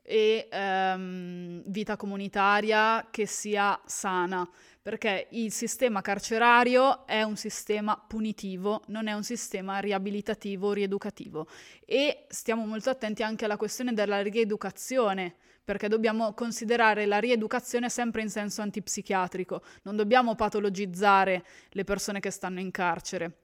[0.00, 4.48] e um, vita comunitaria che sia sana,
[4.80, 11.48] perché il sistema carcerario è un sistema punitivo, non è un sistema riabilitativo, rieducativo.
[11.84, 15.34] E stiamo molto attenti anche alla questione della rieducazione
[15.66, 22.30] perché dobbiamo considerare la rieducazione sempre in senso antipsichiatrico, non dobbiamo patologizzare le persone che
[22.30, 23.38] stanno in carcere.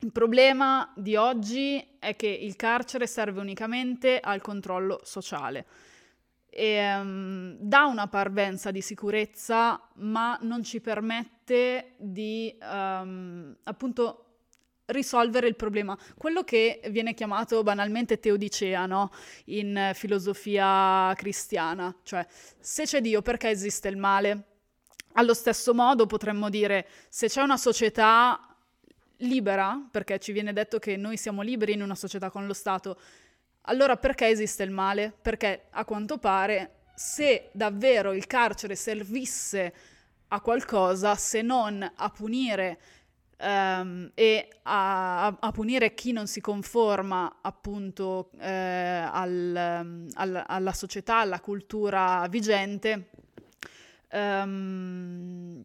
[0.00, 5.64] Il problema di oggi è che il carcere serve unicamente al controllo sociale.
[6.50, 14.29] E, um, dà una parvenza di sicurezza, ma non ci permette di um, appunto
[14.90, 15.96] risolvere il problema.
[16.16, 19.10] Quello che viene chiamato banalmente teodicea no?
[19.46, 22.26] in filosofia cristiana, cioè
[22.58, 24.44] se c'è Dio perché esiste il male?
[25.14, 28.54] Allo stesso modo potremmo dire se c'è una società
[29.18, 32.98] libera, perché ci viene detto che noi siamo liberi in una società con lo Stato,
[33.62, 35.12] allora perché esiste il male?
[35.20, 39.74] Perché a quanto pare se davvero il carcere servisse
[40.28, 42.78] a qualcosa se non a punire
[43.40, 48.48] um, e a, a, punire chi non si conforma appunto eh,
[49.10, 53.10] al, al, alla società, alla cultura vigente.
[54.12, 55.64] Um,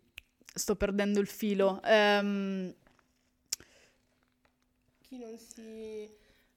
[0.54, 1.82] sto perdendo il filo.
[1.84, 2.74] Um,
[5.02, 6.10] chi non si...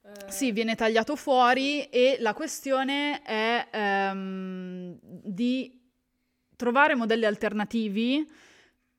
[0.03, 0.31] Uh...
[0.31, 5.77] Sì, viene tagliato fuori e la questione è um, di
[6.57, 8.27] trovare modelli alternativi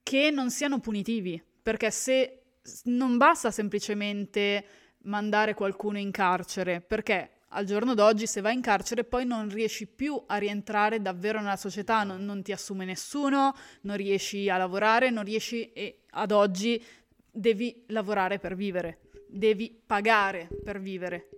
[0.02, 2.42] che non siano punitivi, perché se
[2.86, 4.66] non basta semplicemente
[5.04, 9.88] mandare qualcuno in carcere, perché al giorno d'oggi se vai in carcere poi non riesci
[9.88, 15.10] più a rientrare davvero nella società, non, non ti assume nessuno, non riesci a lavorare,
[15.10, 16.84] non riesci e ad oggi
[17.32, 21.30] devi lavorare per vivere, devi pagare per vivere.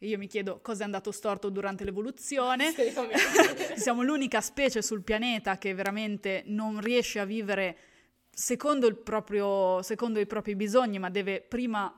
[0.00, 2.74] Io mi chiedo cosa è andato storto durante l'evoluzione.
[3.76, 7.76] Siamo l'unica specie sul pianeta che veramente non riesce a vivere
[8.34, 11.92] secondo, proprio, secondo i propri bisogni, ma deve prima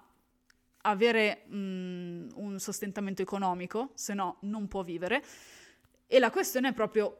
[0.82, 5.22] avere mh, mm, un sostentamento economico, se no non può vivere.
[6.06, 7.18] E la questione è proprio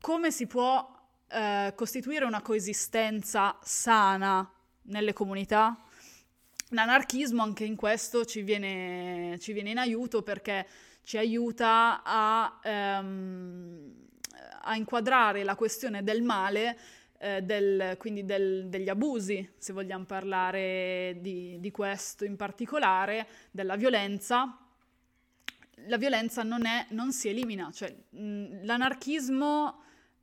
[0.00, 0.94] come si può
[1.28, 4.48] eh, costituire una coesistenza sana
[4.82, 5.82] nelle comunità.
[6.70, 10.66] L'anarchismo anche in questo ci viene, ci viene in aiuto perché
[11.02, 13.92] ci aiuta a, ehm,
[14.62, 16.78] a inquadrare la questione del male
[17.18, 23.76] eh, del, quindi del, degli abusi, se vogliamo parlare di, di, questo in particolare, della
[23.76, 24.58] violenza,
[25.86, 29.82] la violenza non, è, non si elimina, cioè mh, l'anarchismo,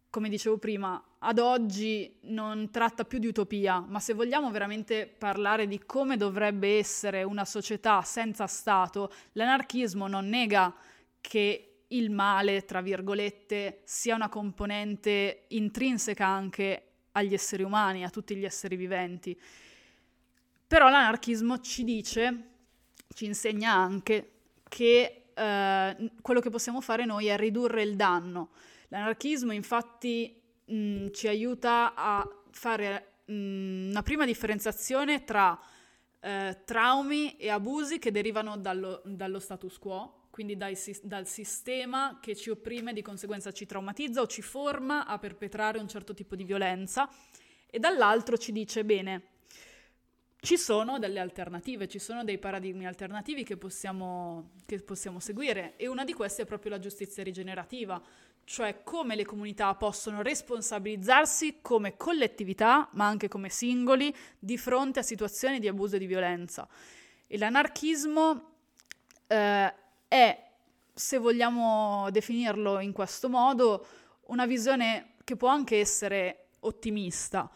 [0.09, 5.67] come dicevo prima, ad oggi non tratta più di utopia, ma se vogliamo veramente parlare
[5.67, 10.73] di come dovrebbe essere una società senza Stato, l'anarchismo non nega
[11.21, 18.35] che il male, tra virgolette, sia una componente intrinseca anche agli esseri umani, a tutti
[18.35, 19.39] gli esseri viventi.
[20.67, 22.43] Però l'anarchismo ci dice,
[23.13, 24.31] ci insegna anche
[24.67, 28.49] che eh, quello che possiamo fare noi è ridurre il danno.
[28.87, 35.59] L'anarchismo infatti mh, ci aiuta a fare mh, una prima differenziazione tra
[36.19, 42.35] eh, traumi e abusi che derivano dallo, dallo status quo quindi dai, dal sistema che
[42.35, 46.43] ci opprime, di conseguenza ci traumatizza o ci forma a perpetrare un certo tipo di
[46.43, 47.07] violenza,
[47.69, 49.27] e dall'altro ci dice, bene,
[50.39, 55.85] ci sono delle alternative, ci sono dei paradigmi alternativi che possiamo, che possiamo seguire, e
[55.85, 58.01] una di queste è proprio la giustizia rigenerativa,
[58.43, 65.03] cioè come le comunità possono responsabilizzarsi come collettività, ma anche come singoli, di fronte a
[65.03, 66.67] situazioni di abuso e di violenza.
[67.27, 68.55] E l'anarchismo
[69.27, 69.73] eh,
[70.13, 70.39] è,
[70.93, 73.87] se vogliamo definirlo in questo modo,
[74.27, 77.49] una visione che può anche essere ottimista,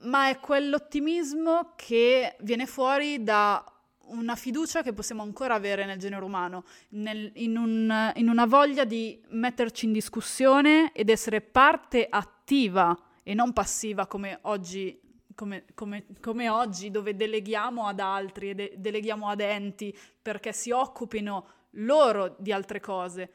[0.00, 3.64] ma è quell'ottimismo che viene fuori da
[4.06, 8.82] una fiducia che possiamo ancora avere nel genere umano, nel, in, un, in, una voglia
[8.84, 15.00] di metterci in discussione ed essere parte attiva e non passiva come oggi,
[15.34, 20.70] come, come, come oggi dove deleghiamo ad altri e de- deleghiamo ad enti perché si
[20.70, 23.30] occupino loro di altre cose.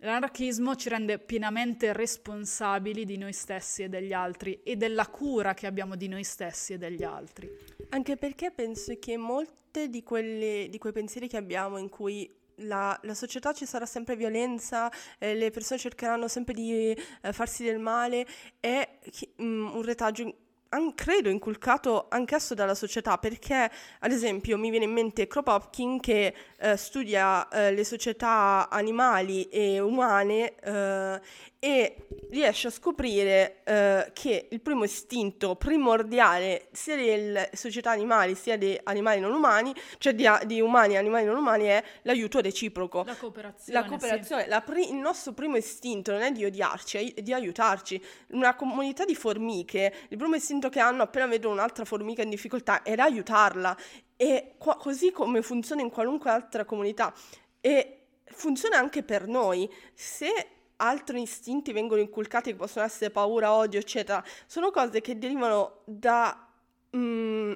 [0.00, 5.66] L'anarchismo ci rende pienamente responsabili di noi stessi e degli altri e della cura che
[5.66, 7.50] abbiamo di noi stessi e degli altri.
[7.88, 12.98] Anche perché penso che molte di, quelle, di quei pensieri che abbiamo in cui la,
[13.02, 17.78] la, società ci sarà sempre violenza, eh, le persone cercheranno sempre di eh, farsi del
[17.78, 18.26] male,
[18.60, 18.98] è
[19.42, 20.34] mm, un retaggio
[20.70, 26.34] an- credo inculcato anch'esso dalla società perché ad esempio mi viene in mente Kropotkin che
[26.58, 31.20] eh, studia eh, le società animali e umane eh,
[31.60, 38.56] e riesce a scoprire eh, che il primo istinto primordiale sia delle società animali sia
[38.56, 43.02] di animali non umani, cioè di, di umani e animali non umani, è l'aiuto reciproco.
[43.04, 43.80] La cooperazione.
[43.80, 44.42] La cooperazione.
[44.44, 44.48] Sì.
[44.48, 48.00] La pri- il nostro primo istinto non è di odiarci, è di aiutarci.
[48.28, 52.84] Una comunità di formiche, il primo istinto che hanno appena vedono un'altra formica in difficoltà
[52.84, 53.76] era aiutarla.
[54.16, 57.12] E qua- così come funziona in qualunque altra comunità.
[57.60, 57.94] E
[58.26, 59.68] funziona anche per noi.
[59.94, 60.46] Se
[60.78, 66.48] altri istinti vengono inculcati che possono essere paura, odio, eccetera, sono cose che derivano da,
[66.96, 67.52] mm,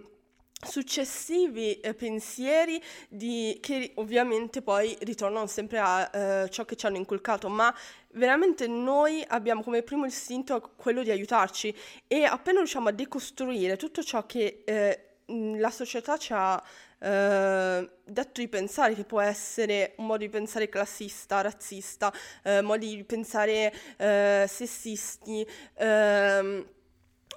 [0.64, 6.98] successivi eh, pensieri di, che ovviamente poi ritornano sempre a eh, ciò che ci hanno
[6.98, 7.74] inculcato, ma
[8.12, 11.74] veramente noi abbiamo come primo istinto quello di aiutarci.
[12.06, 16.62] E appena riusciamo a decostruire tutto ciò che eh, la società ci ha
[17.02, 22.12] eh, detto di pensare, che può essere un modo di pensare classista, razzista,
[22.44, 26.64] eh, modi di pensare eh, sessisti, ehm,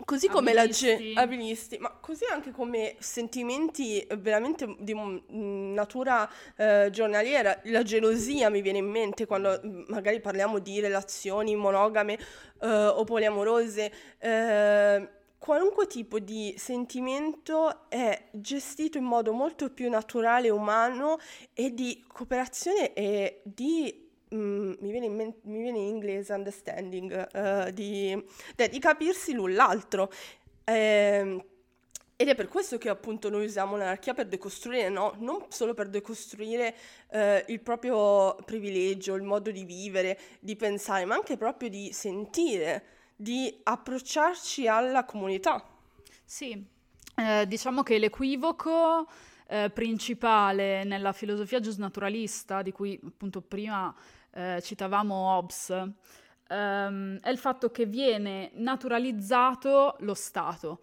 [0.03, 4.93] Così come la gente, abilisti, ma così anche come sentimenti veramente di
[5.29, 9.57] natura eh, giornaliera, la gelosia mi viene in mente quando
[9.87, 12.19] magari parliamo di relazioni monogame
[12.59, 15.09] eh, o poliamorose, eh,
[15.45, 21.19] qualunque tipo di sentimento è gestito in modo molto più naturale umano
[21.53, 24.01] e di cooperazione e di
[24.33, 28.19] Mm, mi, viene in men- mi, viene in inglese understanding, uh, di,
[28.55, 30.11] di, capirsi l'un l'altro.
[30.63, 31.45] Eh,
[32.17, 35.13] ed è per questo che appunto noi usiamo l'anarchia per decostruire, no?
[35.19, 36.73] non solo per decostruire
[37.11, 42.94] eh, il proprio privilegio, il modo di vivere, di pensare, ma anche proprio di sentire,
[43.15, 45.63] di approcciarci alla comunità.
[46.23, 46.65] Sì,
[47.15, 49.07] eh, diciamo che l'equivoco
[49.47, 53.93] eh, principale nella filosofia giusnaturalista, di cui appunto prima
[54.31, 55.69] eh, citavamo Hobbes,
[56.47, 60.81] ehm, è il fatto che viene naturalizzato lo Stato.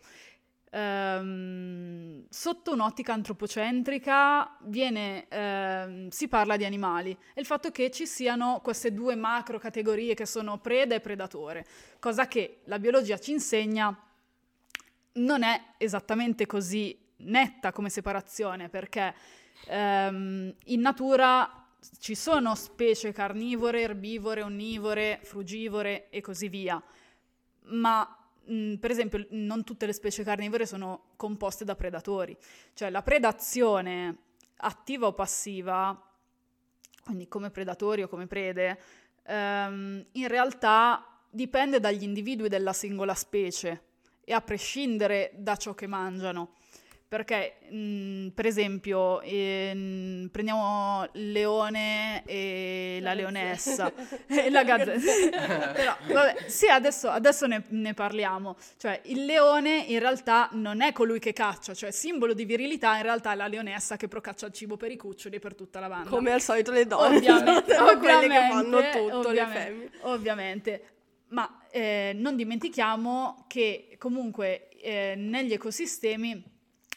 [0.74, 8.06] Um, sotto un'ottica antropocentrica viene, uh, si parla di animali e il fatto che ci
[8.06, 11.66] siano queste due macro categorie che sono preda e predatore,
[11.98, 13.94] cosa che la biologia ci insegna
[15.14, 19.14] non è esattamente così netta come separazione perché
[19.68, 21.66] um, in natura
[21.98, 26.82] ci sono specie carnivore, erbivore, onnivore, frugivore e così via,
[27.64, 32.36] ma mh, per esempio non tutte le specie carnivore sono composte da predatori,
[32.74, 34.16] cioè la predazione
[34.56, 36.00] attiva o passiva,
[37.04, 38.78] quindi come predatori o come prede,
[39.24, 43.82] ehm, in realtà dipende dagli individui della singola specie
[44.24, 46.54] e a prescindere da ciò che mangiano.
[47.12, 53.92] Perché, mh, mm, per esempio, eh, prendiamo il leone e la leonessa
[54.26, 55.72] e la gazzetta.
[55.74, 58.56] Però, vabbè, sì, adesso, adesso ne, ne, parliamo.
[58.78, 63.02] Cioè, il leone in realtà non è colui che caccia, cioè simbolo di virilità in
[63.02, 65.88] realtà è la leonessa che procaccia il cibo per i cuccioli e per tutta la
[65.90, 66.08] banda.
[66.08, 67.16] Come al solito le donne.
[67.18, 69.90] Ovviamente, ovviamente che fanno tutto, ovviamente, le femmine.
[70.00, 70.84] Ovviamente.
[71.28, 76.51] Ma eh, non dimentichiamo che comunque eh, negli ecosistemi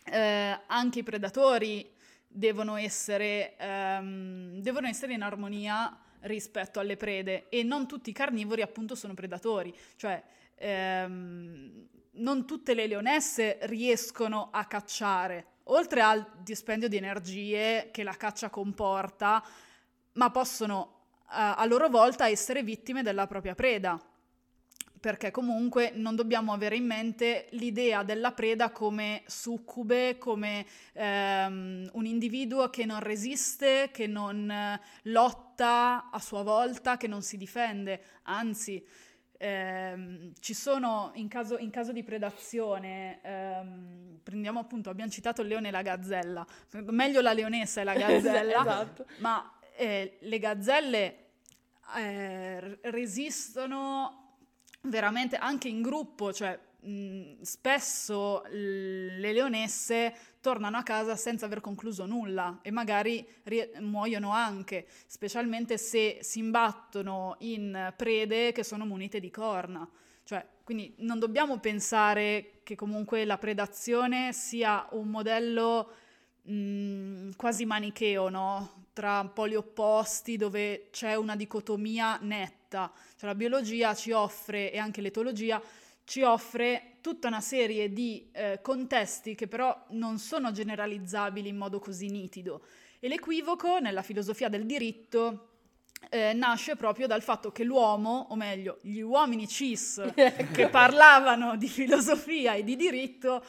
[0.05, 1.91] eh, anche i predatori
[2.27, 8.61] devono essere, ehm, devono essere in armonia rispetto alle prede e non tutti i carnivori
[8.61, 10.21] appunto sono predatori, cioè
[10.55, 18.15] ehm, non tutte le leonesse riescono a cacciare, oltre al dispendio di energie che la
[18.15, 19.43] caccia comporta,
[20.13, 23.99] ma possono eh, a loro volta essere vittime della propria preda
[25.05, 32.05] perché comunque non dobbiamo avere in mente l'idea della preda come succube, come ehm, un
[32.07, 38.01] individuo che non resiste, che non eh, lotta a sua volta, che non si difende,
[38.23, 38.83] anzi
[39.37, 45.49] ehm, ci sono in caso, in caso di predazione, ehm, prendiamo appunto, abbiamo citato il
[45.49, 46.43] leone e la gazzella,
[46.85, 49.05] meglio la leonessa e la gazzella, esatto.
[49.19, 51.17] ma eh, le gazzelle
[51.95, 54.23] eh, resistono
[54.85, 62.05] veramente anche in gruppo, cioè mh, spesso le leonesse tornano a casa senza aver concluso
[62.05, 69.19] nulla e magari rie- muoiono anche, specialmente se si imbattono in prede che sono munite
[69.19, 69.87] di corna.
[70.23, 75.91] Cioè, quindi non dobbiamo pensare che comunque la predazione sia un modello
[76.43, 78.85] mh, quasi manicheo, no?
[78.93, 82.64] Tra poli opposti dove c'è una dicotomia netta.
[83.17, 85.61] Cioè la biologia ci offre, e anche l'etologia,
[86.03, 91.79] ci offre tutta una serie di eh, contesti che però non sono generalizzabili in modo
[91.79, 92.61] così nitido.
[92.99, 95.49] E l'equivoco nella filosofia del diritto
[96.09, 100.01] eh, nasce proprio dal fatto che l'uomo, o meglio, gli uomini cis
[100.53, 103.43] che parlavano di filosofia e di diritto,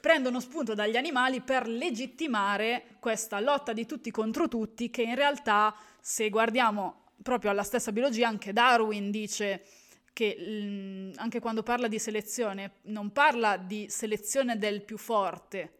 [0.00, 5.74] prendono spunto dagli animali per legittimare questa lotta di tutti contro tutti che in realtà,
[6.00, 9.64] se guardiamo proprio alla stessa biologia, anche Darwin dice
[10.12, 15.72] che mh, anche quando parla di selezione non parla di selezione del più forte,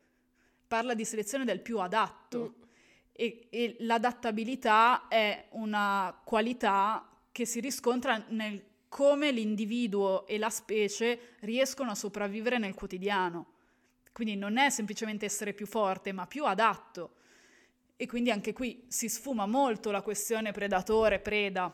[0.66, 2.54] parla di selezione del più adatto.
[2.56, 2.62] Mm.
[3.12, 11.36] E, e l'adattabilità è una qualità che si riscontra nel come l'individuo e la specie
[11.40, 13.58] riescono a sopravvivere nel quotidiano
[14.12, 17.14] quindi non è semplicemente essere più forte, ma più adatto.
[18.00, 21.70] E quindi anche qui si sfuma molto la questione predatore-preda.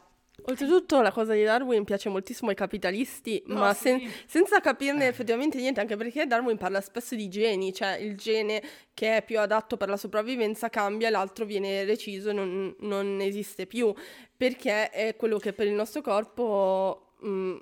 [0.46, 3.82] Oltretutto la cosa di Darwin piace moltissimo ai capitalisti, No, ma sì.
[3.82, 8.60] sen- senza capirne effettivamente niente, anche perché Darwin parla spesso di geni, cioè il gene
[8.92, 13.66] che è più adatto per la sopravvivenza cambia l'altro viene reciso e non, non esiste
[13.66, 13.94] più,
[14.36, 17.56] perché è quello che per il nostro corpo, mh,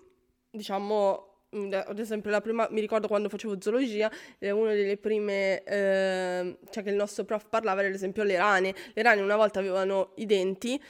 [0.53, 1.34] diciamo,
[1.73, 6.83] ad esempio la prima, mi ricordo quando facevo zoologia, eh, una delle prime, ehm, cioè
[6.83, 10.13] che il nostro prof parlava era ad esempio le rane, le rane una volta avevano
[10.17, 10.81] i denti,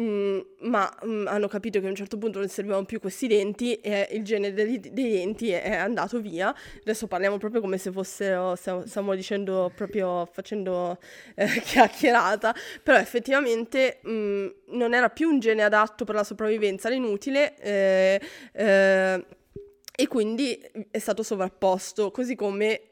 [0.00, 3.74] Mm, ma mm, hanno capito che a un certo punto non servivano più questi denti
[3.80, 6.54] e il gene dei, dei denti è, andato via.
[6.82, 10.98] Adesso parliamo proprio come se fossero, stiamo, dicendo proprio facendo
[11.34, 16.96] eh, chiacchierata, però effettivamente mm, non era più un gene adatto per la sopravvivenza, era
[16.96, 17.56] inutile.
[17.58, 18.20] eh,
[18.52, 19.24] eh,
[20.00, 20.54] e quindi
[20.92, 22.82] è stato sovrapposto, così come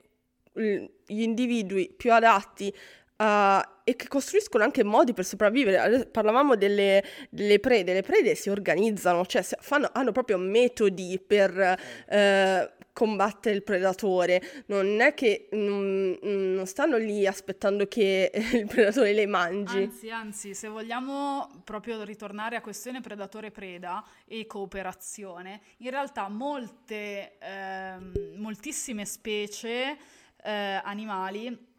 [0.59, 2.74] mm, gli individui più adatti
[3.18, 6.07] a- e che costruiscono anche modi per sopravvivere.
[6.07, 11.78] Parlavamo delle, delle prede, le prede si organizzano, cioè fanno- hanno proprio metodi per
[12.09, 14.64] eh, combattere il predatore.
[14.68, 19.82] Non è che mm, non stanno lì aspettando che il predatore le mangi.
[19.82, 28.36] Anzi, anzi, se vogliamo proprio ritornare a questione predatore-preda e cooperazione, in realtà molte, ehm,
[28.36, 29.99] moltissime specie
[30.42, 31.74] eh, animali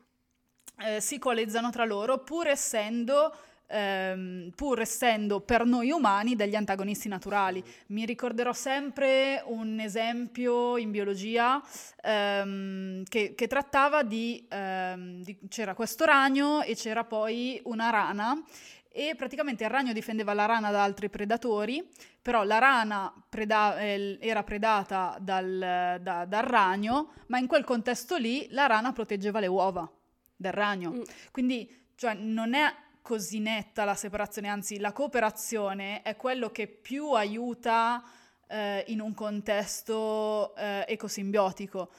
[0.85, 3.35] eh, si coalizzano tra loro pur essendo,
[3.67, 7.63] ehm, pur essendo per noi umani degli antagonisti naturali.
[7.87, 11.61] Mi ricorderò sempre un esempio in biologia
[12.01, 18.41] ehm, che, che trattava di, ehm, di- c'era questo ragno e c'era poi una rana
[18.89, 21.87] e praticamente il ragno difendeva la rana da altri predatori,
[22.19, 28.47] però la rana preda- era predata dal, da- dal ragno, ma in quel contesto lì
[28.49, 29.87] la rana proteggeva le uova
[30.35, 30.93] del ragno.
[30.93, 31.01] Mm.
[31.31, 32.73] Quindi cioè, non è
[33.07, 38.03] così netta la separazione, anzi la cooperazione è quello che più aiuta
[38.47, 41.89] eh, in un contesto eh, ecosimbiotico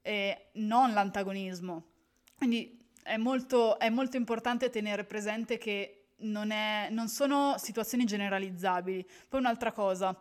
[0.00, 1.84] e non l'antagonismo.
[2.34, 9.06] Quindi è molto, è molto importante tenere presente che non, è- non sono situazioni generalizzabili.
[9.28, 10.18] Poi un'altra cosa,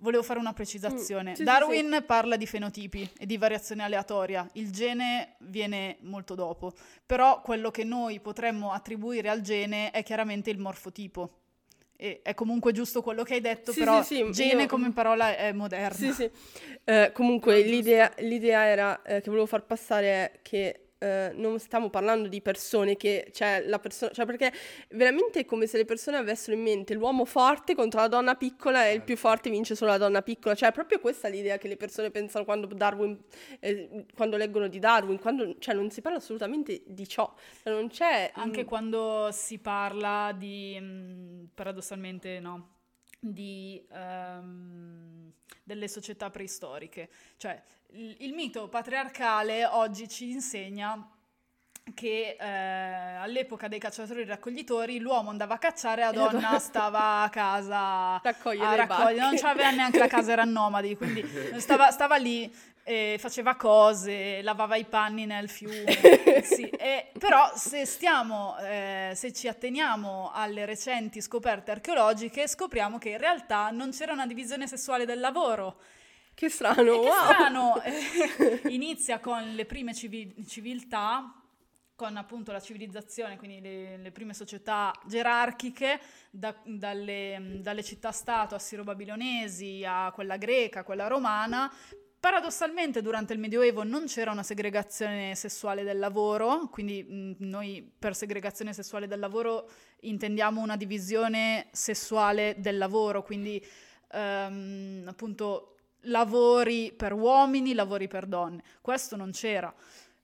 [0.00, 1.30] volevo fare una precisazione.
[1.30, 6.34] Mm, sì, sì, Darwin parla di fenotipi e di variazione aleatoria, il gene viene molto
[6.34, 6.72] dopo,
[7.06, 11.34] però quello che noi potremmo attribuire al gene è chiaramente il morfotipo.
[11.96, 14.90] E è comunque giusto quello che hai detto, Sì, però sì, sì, gene io- come
[14.90, 15.94] parola è moderna.
[15.94, 16.30] Sì, sì.
[16.84, 21.88] Eh, comunque l'idea, l'idea era eh, che volevo far passare è che eh, non stiamo
[21.88, 24.52] parlando di persone che, cioè, la persona, cioè, perché
[24.90, 28.86] veramente è come se le persone avessero in mente l'uomo forte contro la donna piccola
[28.86, 30.54] e il più forte vince solo la donna piccola.
[30.54, 33.18] Cioè, è proprio questa l'idea che le persone pensano quando Darwin,
[33.60, 37.32] eh, quando leggono di Darwin, quando, cioè, non si parla assolutamente di ciò.
[37.62, 38.30] Cioè, non c'è...
[38.34, 42.68] Anche mm, quando si parla di, mh, paradossalmente no,
[43.18, 45.32] di, ehm,
[45.62, 47.08] delle società preistoriche.
[47.38, 47.62] Cioè,
[48.18, 51.08] il, mito patriarcale oggi ci insegna
[51.94, 57.28] che eh, all'epoca dei cacciatori e raccoglitori l'uomo andava a cacciare la donna stava a
[57.28, 61.24] casa Raccogliere a raccogliere, non c'aveva neanche la casa, erano nomadi, quindi
[61.58, 62.52] stava, stava lì,
[63.18, 65.84] faceva cose, lavava i panni nel fiume,
[66.42, 73.10] sì, e- però se stiamo, eh, se ci atteniamo alle recenti scoperte archeologiche, scopriamo che
[73.10, 75.76] in realtà non c'era una divisione sessuale del lavoro.
[76.40, 77.24] Che strano, E che wow!
[77.24, 81.34] strano, eh, inizia con le prime civi- civiltà,
[81.94, 89.84] con appunto la civilizzazione, quindi le, le prime società gerarchiche, da- dalle, dalle città-stato assiro-babilonesi
[89.86, 91.70] a quella greca, quella romana.
[92.18, 98.16] Paradossalmente durante il Medioevo non c'era una segregazione sessuale del lavoro, quindi mh, noi per
[98.16, 99.68] segregazione sessuale del lavoro
[100.00, 103.62] intendiamo una divisione sessuale del lavoro, quindi
[104.12, 108.62] ehm, appunto lavori per uomini, lavori per donne.
[108.80, 109.72] Questo non c'era.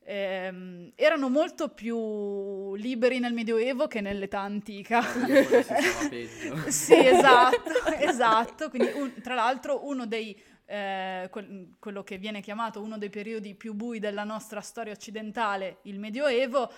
[0.09, 5.03] Ehm, erano molto più liberi nel Medioevo che nell'età antica.
[6.71, 8.69] Sì, esatto, esatto.
[8.71, 13.55] Quindi un- tra l'altro uno dei eh, quel- quello che viene chiamato uno dei periodi
[13.55, 16.71] più bui della nostra storia occidentale, il Medioevo,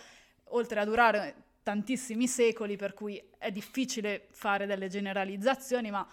[0.51, 6.07] oltre a durare tantissimi secoli, per cui è difficile fare delle generalizzazioni, ma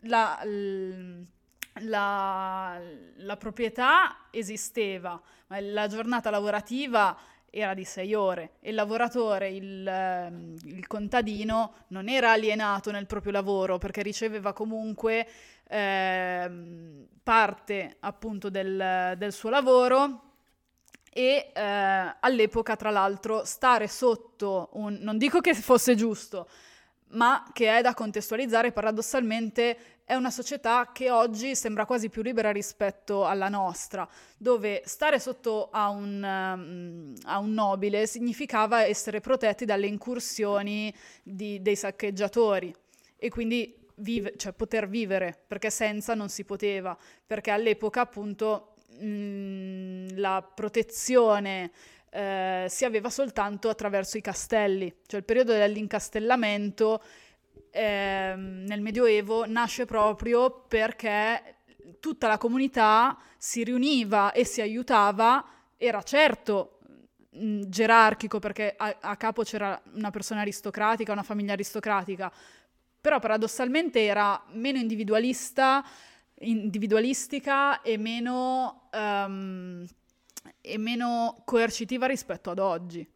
[0.00, 1.22] la, l-
[1.80, 2.80] la-
[3.16, 7.16] la proprietà esisteva, ma la giornata lavorativa
[7.50, 13.06] era di sei ore e il lavoratore, il, ehm, il contadino, non era alienato nel
[13.06, 15.26] proprio lavoro perché riceveva comunque
[15.68, 20.22] ehm, parte appunto del, del suo lavoro
[21.12, 24.98] e eh, all'epoca, tra l'altro, stare sotto un...
[25.00, 26.46] non dico che fosse giusto,
[27.12, 32.52] ma che è da contestualizzare paradossalmente è una società che oggi sembra quasi più libera
[32.52, 39.64] rispetto alla nostra, dove stare sotto a un, um, a un nobile significava essere protetti
[39.64, 40.94] dalle incursioni
[41.24, 42.72] di, dei saccheggiatori
[43.16, 46.96] e quindi vive, cioè poter vivere, perché senza non si poteva,
[47.26, 51.72] perché all'epoca appunto mh, la protezione
[52.10, 57.02] eh, si aveva soltanto attraverso i castelli, cioè il periodo dell'incastellamento
[57.76, 61.56] eh, nel Medioevo nasce proprio perché
[62.00, 65.44] tutta la comunità si riuniva e si aiutava,
[65.76, 66.78] era certo
[67.30, 72.32] mh, gerarchico perché a, a capo c'era una persona aristocratica, una famiglia aristocratica,
[73.00, 75.84] però paradossalmente era meno individualista
[76.40, 79.86] individualistica e meno, um,
[80.60, 83.08] e meno coercitiva rispetto ad oggi.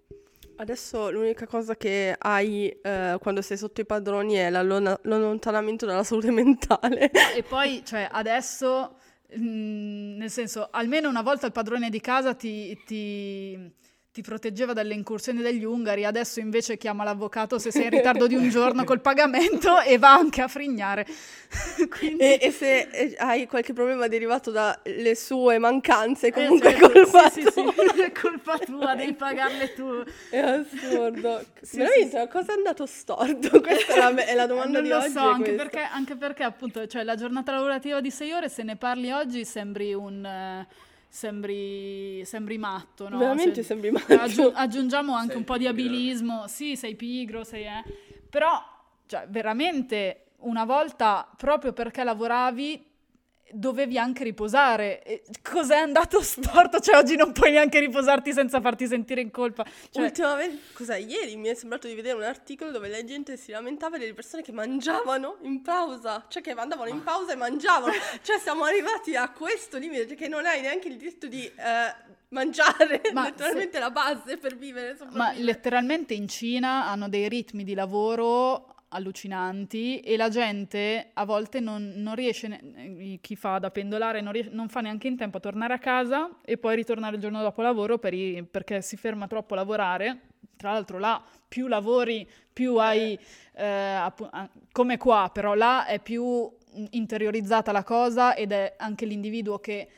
[0.61, 6.30] Adesso l'unica cosa che hai eh, quando sei sotto i padroni è l'allontanamento dalla salute
[6.30, 7.11] mentale.
[7.11, 8.96] E poi, cioè, adesso,
[9.36, 13.72] mh, mm, nel senso, almeno una volta il padrone di casa ti, ti
[14.12, 18.34] ti proteggeva dalle incursioni degli ungari, adesso invece chiama l'avvocato se sei in ritardo di
[18.34, 21.06] un giorno col pagamento e va anche a frignare.
[21.88, 22.18] Quindi...
[22.18, 26.86] e, e, se hai qualche problema derivato dalle sue mancanze, comunque eh, certo.
[26.86, 27.72] è colpa sì, tua.
[27.72, 30.02] Sì, sì, è colpa tua, devi pagarle tu.
[30.28, 31.44] È assurdo.
[31.61, 33.61] Sì, Veramente, cosa è andato storto?
[33.61, 35.12] Questa è la, è la domanda non di oggi.
[35.12, 38.48] Non lo so, anche perché, anche perché, appunto, cioè, la giornata lavorativa di sei ore,
[38.48, 40.66] se ne parli oggi, sembri un...
[40.66, 43.18] Uh, sembri, sembri matto, no?
[43.18, 44.14] Veramente cioè, sembri matto.
[44.14, 46.46] Aggi- aggiungiamo anche sei un po' di abilismo.
[46.46, 47.64] Sì, sei pigro, sei...
[47.64, 47.84] Eh.
[48.30, 48.62] Però,
[49.06, 52.89] cioè, veramente, una volta, proprio perché lavoravi,
[53.53, 55.03] dovevi anche riposare.
[55.03, 56.80] E cos'è andato storto?
[56.80, 59.64] Cioè, oggi non puoi neanche riposarti senza farti sentire in colpa.
[59.90, 60.05] Cioè...
[60.05, 60.96] Ultimamente, cos'è?
[60.96, 64.42] Ieri mi è sembrato di vedere un articolo dove la gente si lamentava delle persone
[64.42, 67.92] che mangiavano in pausa, cioè che andavano in pausa e mangiavano.
[68.22, 72.18] cioè, siamo arrivati a questo limite, cioè che non hai neanche il diritto di eh,
[72.30, 73.78] mangiare, Ma letteralmente se...
[73.78, 74.96] la base per vivere.
[75.11, 81.61] Ma letteralmente in Cina hanno dei ritmi di lavoro allucinanti e la gente a volte
[81.61, 85.36] non, non riesce, ne- chi fa da pendolare non, riesce, non, fa neanche in tempo
[85.36, 88.97] a tornare a casa e poi ritornare il giorno dopo lavoro per i, perché si
[88.97, 90.20] ferma troppo a lavorare.
[90.57, 93.18] Tra l'altro là più lavori, più hai,
[93.55, 96.51] eh, app- come qua, però là è più
[96.91, 99.88] interiorizzata la cosa ed è anche l'individuo che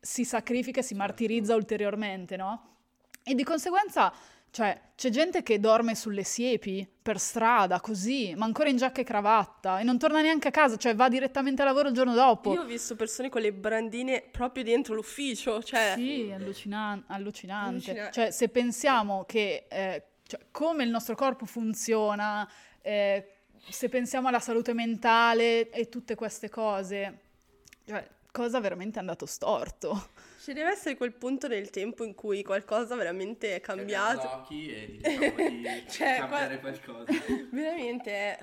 [0.00, 2.76] si sacrifica e si martirizza ulteriormente, no?
[3.22, 4.12] E di conseguenza
[4.50, 9.04] cioè, c'è gente che dorme sulle siepi per strada, così, ma ancora in giacca e
[9.04, 12.52] cravatta, e non torna neanche a casa, cioè va direttamente a lavoro il giorno dopo.
[12.52, 15.94] Io ho visto persone con le brandine proprio dentro l'ufficio, cioè...
[15.96, 17.90] Sì, allucinan- allucinante.
[17.90, 18.12] allucinante.
[18.12, 22.50] Cioè, se pensiamo che, eh, cioè, come il nostro corpo funziona,
[22.82, 23.34] eh,
[23.68, 27.20] se pensiamo alla salute mentale e tutte queste cose,
[27.86, 30.10] cioè, cosa veramente è andato storto?
[30.48, 34.26] Ci deve essere quel punto nel tempo in cui qualcosa veramente è cambiato.
[34.32, 36.70] occhi e diciamo di cioè, cambiare qua...
[36.70, 37.12] qualcosa.
[37.52, 38.38] Veramente è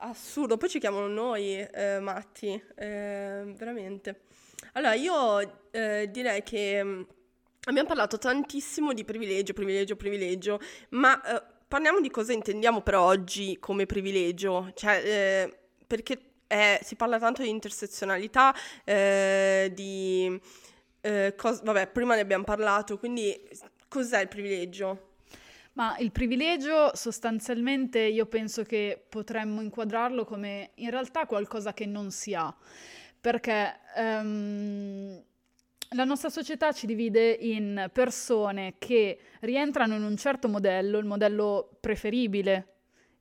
[0.00, 0.58] assurdo.
[0.58, 4.24] Poi ci chiamano noi eh, matti, eh, veramente.
[4.72, 7.02] Allora, io eh, direi che mm,
[7.68, 13.56] abbiamo parlato tantissimo di privilegio, privilegio, privilegio, ma eh, parliamo di cosa intendiamo per oggi
[13.58, 14.72] come privilegio.
[14.74, 16.20] Cioè, eh, perché
[16.82, 18.54] si parla tanto di intersezionalità,
[18.84, 20.38] eh, di
[21.00, 23.36] eh, cos- vabbè, prima ne abbiamo parlato, quindi
[23.88, 25.14] cos'è il privilegio?
[25.74, 32.10] Ma il privilegio sostanzialmente io penso che potremmo inquadrarlo come in realtà qualcosa che non
[32.10, 32.54] si ha,
[33.20, 35.22] perché um,
[35.90, 41.76] la nostra società ci divide in persone che rientrano in un certo modello, il modello
[41.78, 42.76] preferibile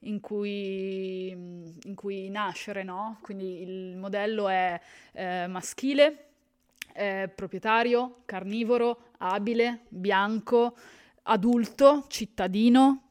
[0.05, 3.19] in cui, in cui nascere, no?
[3.21, 4.79] Quindi il modello è
[5.13, 6.34] eh, maschile,
[6.95, 10.75] eh, proprietario, carnivoro, abile, bianco,
[11.23, 13.01] adulto, cittadino,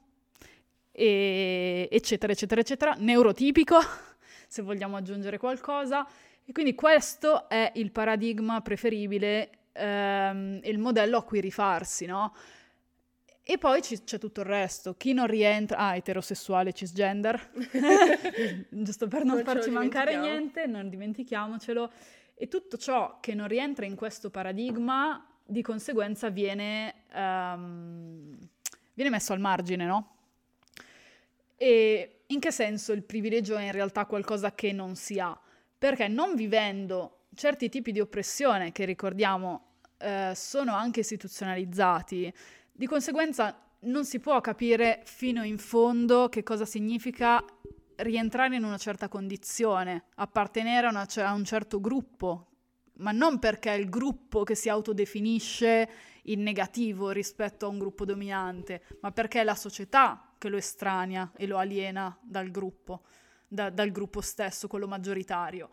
[0.90, 3.78] e, eccetera, eccetera, eccetera, neurotipico,
[4.48, 6.06] se vogliamo aggiungere qualcosa.
[6.46, 12.34] E quindi questo è il paradigma preferibile ehm, il modello a cui rifarsi, no?
[13.46, 14.94] E poi c- c'è tutto il resto.
[14.96, 15.76] Chi non rientra...
[15.76, 17.50] Ah, eterosessuale, cisgender.
[18.70, 21.90] Giusto per non, non farci mancare niente, non dimentichiamocelo.
[22.34, 28.36] E tutto ciò che non rientra in questo paradigma di conseguenza viene, um,
[28.94, 30.16] viene messo al margine, no?
[31.56, 35.38] E in che senso il privilegio è in realtà qualcosa che non si ha?
[35.78, 42.32] Perché non vivendo certi tipi di oppressione che ricordiamo eh, sono anche istituzionalizzati.
[42.72, 47.42] Di conseguenza non si può capire fino in fondo che cosa significa
[47.96, 52.48] rientrare in una certa condizione, appartenere a, una, a un certo gruppo,
[52.94, 55.88] ma non perché è il gruppo che si autodefinisce
[56.24, 61.32] in negativo rispetto a un gruppo dominante, ma perché è la società che lo estranea
[61.36, 63.02] e lo aliena dal gruppo,
[63.48, 65.70] da, dal gruppo stesso, quello maggioritario.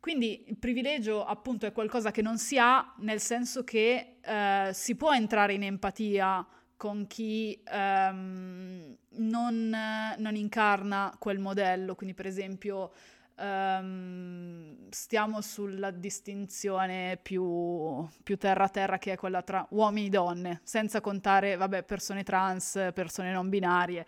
[0.00, 4.96] Quindi il privilegio appunto è qualcosa che non si ha, nel senso che eh, si
[4.96, 6.44] può entrare in empatia
[6.82, 9.76] con chi ehm, non,
[10.18, 12.90] non, incarna quel modello, quindi per esempio
[13.36, 21.00] ehm, stiamo sulla distinzione più, più terra-terra che è quella tra uomini e donne, senza
[21.00, 24.04] contare vabbè, persone trans, persone non binarie.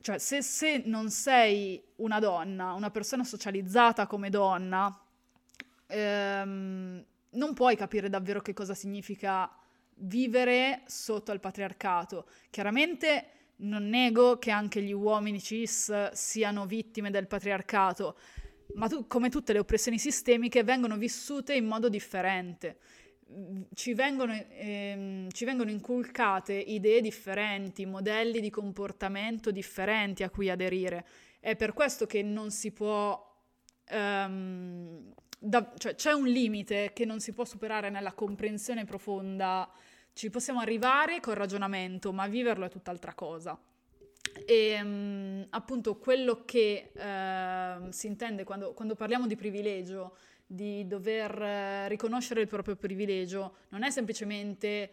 [0.00, 4.96] Cioè, se, se non sei una donna, una persona socializzata come donna,
[5.88, 9.57] ehm, non puoi capire davvero che cosa significa
[10.00, 12.26] vivere sotto il patriarcato.
[12.50, 13.26] Chiaramente
[13.56, 18.18] non nego che anche gli uomini cis siano vittime del patriarcato,
[18.74, 22.78] ma tu, come tutte le oppressioni sistemiche vengono vissute in modo differente.
[23.74, 31.06] Ci vengono, ehm, ci vengono inculcate idee differenti, modelli di comportamento differenti a cui aderire.
[31.40, 33.26] È per questo che non si può
[33.90, 39.70] Um, da, cioè, c'è un limite che non si può superare nella comprensione profonda
[40.18, 43.56] ci possiamo arrivare col ragionamento, ma viverlo è tutt'altra cosa.
[44.44, 51.40] E um, appunto quello che uh, si intende quando, quando, parliamo di privilegio, di dover
[51.40, 54.90] uh, riconoscere il proprio privilegio, non è semplicemente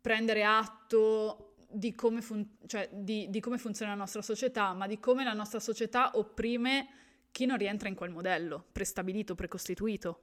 [0.00, 4.98] prendere atto di come, fun- cioè, di, di come funziona la nostra società, ma di
[4.98, 6.88] come la nostra società opprime
[7.30, 10.20] chi non rientra in quel modello prestabilito, precostituito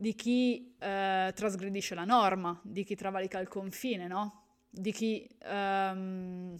[0.00, 4.44] di chi eh, trasgredisce la norma, di chi travalica il confine, no?
[4.70, 6.58] di, chi, um,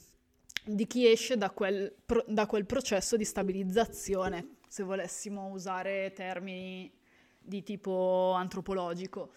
[0.62, 6.92] di chi esce da quel, pro- da quel processo di stabilizzazione, se volessimo usare termini
[7.38, 9.32] di tipo antropologico.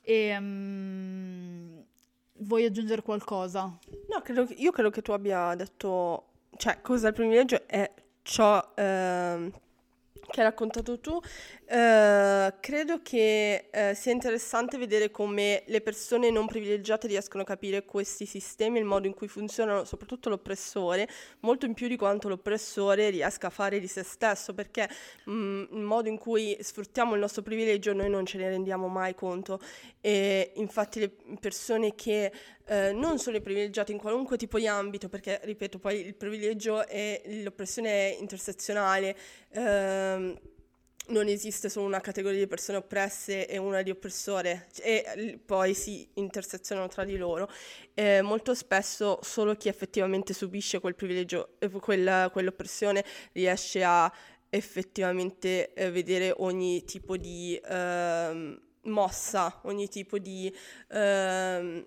[0.00, 1.84] E, um,
[2.38, 3.78] vuoi aggiungere qualcosa?
[4.08, 7.88] No, credo che, io credo che tu abbia detto, cioè, cosa è il privilegio è
[8.22, 9.52] ciò eh,
[10.30, 11.20] che hai raccontato tu
[11.72, 17.84] Uh, credo che uh, sia interessante vedere come le persone non privilegiate riescono a capire
[17.84, 21.08] questi sistemi, il modo in cui funzionano, soprattutto l'oppressore,
[21.40, 24.88] molto in più di quanto l'oppressore riesca a fare di se stesso, perché
[25.26, 28.88] mh, mm, il modo in cui sfruttiamo il nostro privilegio noi non ce ne rendiamo
[28.88, 29.60] mai conto.
[30.00, 32.32] E infatti le persone che
[32.66, 37.22] uh, non sono privilegiate in qualunque tipo di ambito, perché ripeto poi il privilegio e
[37.44, 39.16] l'oppressione è intersezionale,
[39.50, 40.36] ehm,
[41.10, 46.08] non esiste solo una categoria di persone oppresse e una di oppressore e poi si
[46.14, 47.50] intersezionano tra di loro.
[47.94, 54.12] Eh, molto spesso solo chi effettivamente subisce quel privilegio, eh, quella, quell'oppressione riesce a
[54.48, 60.52] effettivamente eh, vedere ogni tipo di ehm, mossa, ogni tipo di
[60.88, 61.86] ehm,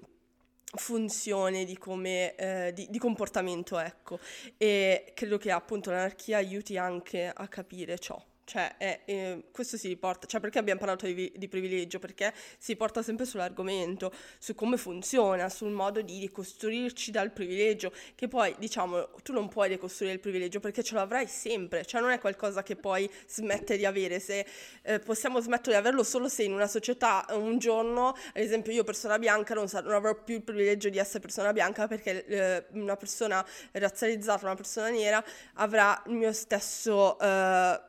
[0.76, 4.20] funzione di, come, eh, di, di, comportamento, ecco.
[4.58, 8.22] E credo che appunto l'anarchia aiuti anche a capire ciò.
[8.46, 12.00] Cioè, è, eh, questo si riporta, cioè perché abbiamo parlato di, di, privilegio?
[12.00, 18.28] Perché si porta sempre sull'argomento, su come funziona, sul modo di ricostruirci dal privilegio, che
[18.28, 22.20] poi, diciamo, tu non puoi ricostruire il privilegio perché ce l'avrai sempre, cioè non è
[22.20, 24.46] qualcosa che poi smette di avere, se
[24.82, 28.84] eh, possiamo smettere di averlo solo se in una società un giorno, ad esempio io
[28.84, 32.98] persona bianca non, non avrò più il privilegio di essere persona bianca perché eh, una
[32.98, 35.24] persona razzializzata, una persona nera
[35.54, 37.80] avrà il mio stesso eh,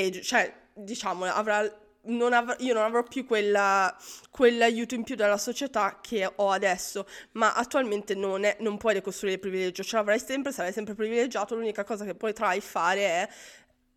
[0.00, 3.94] privilegio, cioè diciamo avrà non av- io non avrò più quella,
[4.30, 9.34] quell'aiuto in più dalla società che ho adesso, ma attualmente non, è, non puoi ricostruire
[9.34, 13.28] il privilegio, ce l'avrai sempre, sarai sempre privilegiato, l'unica cosa che potrai fare è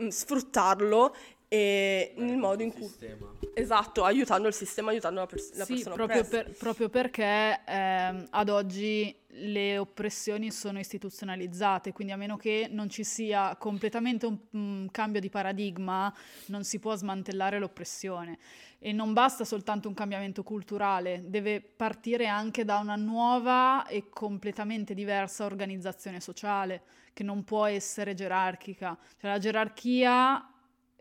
[0.03, 1.15] mm, sfruttarlo
[1.53, 2.81] e nel modo in cui...
[2.81, 3.31] Sistema.
[3.53, 8.25] Esatto, aiutando il sistema, aiutando la, pers- la sì, persona proprio, per, proprio perché ehm,
[8.31, 14.35] ad oggi le oppressioni sono istituzionalizzate, quindi a meno che non ci sia completamente un,
[14.53, 16.11] un cambio di paradigma,
[16.47, 18.39] non si può smantellare l'oppressione.
[18.79, 24.95] E non basta soltanto un cambiamento culturale, deve partire anche da una nuova e completamente
[24.95, 26.81] diversa organizzazione sociale,
[27.13, 28.97] che non può essere gerarchica.
[29.19, 30.47] Cioè la gerarchia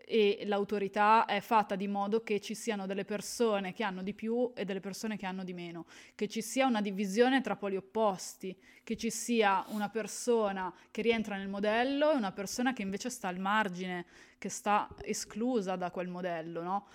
[0.05, 4.51] e l'autorità è fatta di modo che ci siano delle persone che hanno di più
[4.53, 5.85] e delle persone che hanno di meno,
[6.15, 11.37] che ci sia una divisione tra poli opposti, che ci sia una persona che rientra
[11.37, 14.05] nel modello e una persona che invece sta al margine,
[14.37, 16.87] che sta esclusa da quel modello, no?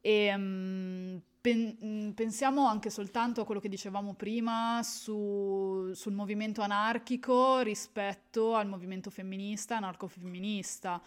[0.00, 7.60] E um, pen- pensiamo anche soltanto a quello che dicevamo prima su, sul movimento anarchico
[7.60, 11.00] rispetto al movimento femminista, anarcofemminista.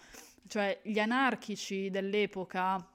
[0.47, 2.87] Cioè gli anarchici dell'epoca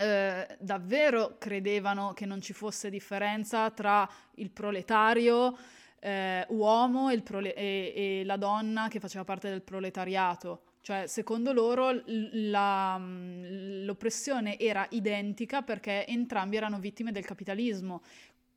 [0.00, 5.56] eh, davvero credevano che non ci fosse differenza tra il proletario
[6.00, 10.62] eh, uomo e, prole- e, e, la donna che faceva parte del proletariato.
[10.80, 18.02] Cioè, secondo loro la, l'oppressione era identica perché entrambi erano vittime del capitalismo.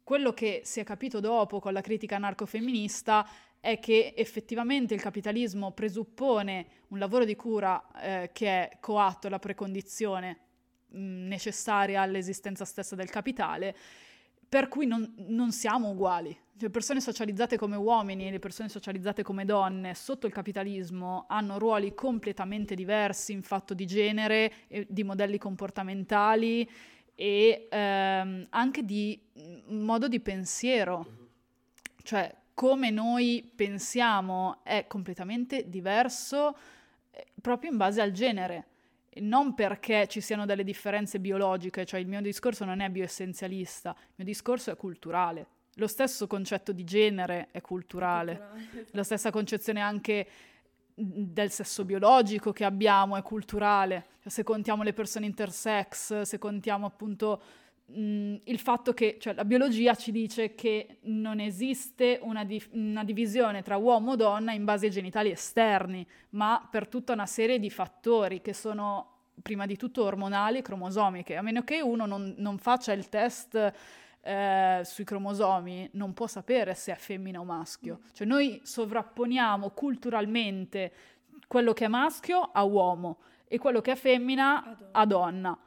[0.03, 3.27] Quello che si è capito dopo con la critica anarcofemminista
[3.61, 9.39] è che effettivamente il capitalismo presuppone un lavoro di cura eh, che è coatto, la
[9.39, 10.39] precondizione
[10.93, 13.75] necessaria all'esistenza stessa del capitale,
[14.49, 16.35] per cui non, non siamo uguali.
[16.57, 21.57] Le persone socializzate come uomini e le persone socializzate come donne sotto il capitalismo hanno
[21.57, 24.51] ruoli completamente diversi in fatto di genere,
[24.87, 26.69] di modelli comportamentali
[27.15, 29.19] e ehm, anche di
[29.67, 31.29] modo di pensiero.
[32.03, 36.55] Cioè, come noi pensiamo è completamente diverso
[37.09, 38.67] eh, proprio in base al genere
[39.21, 44.13] non perché ci siano delle differenze biologiche, cioè il mio discorso non è bioessenzialista, il
[44.17, 45.47] mio discorso è culturale.
[45.75, 48.87] Lo stesso concetto di genere è culturale, culturale.
[48.91, 50.27] la stessa concezione anche
[50.93, 54.05] del sesso biologico che abbiamo è culturale.
[54.21, 57.41] Cioè, se contiamo le persone intersex, se contiamo appunto
[57.93, 63.03] mh, il fatto che cioè, la biologia ci dice che non esiste una, di- una
[63.03, 67.59] divisione tra uomo o donna in base ai genitali esterni, ma per tutta una serie
[67.59, 69.07] di fattori che sono
[69.41, 73.73] prima di tutto ormonali e cromosomiche, a meno che uno non, non faccia il test
[74.21, 78.01] eh, sui cromosomi, non può sapere se è femmina o maschio.
[78.13, 80.93] Cioè noi sovrapponiamo culturalmente
[81.47, 83.17] quello che è maschio a uomo
[83.47, 85.57] e quello che è femmina a donna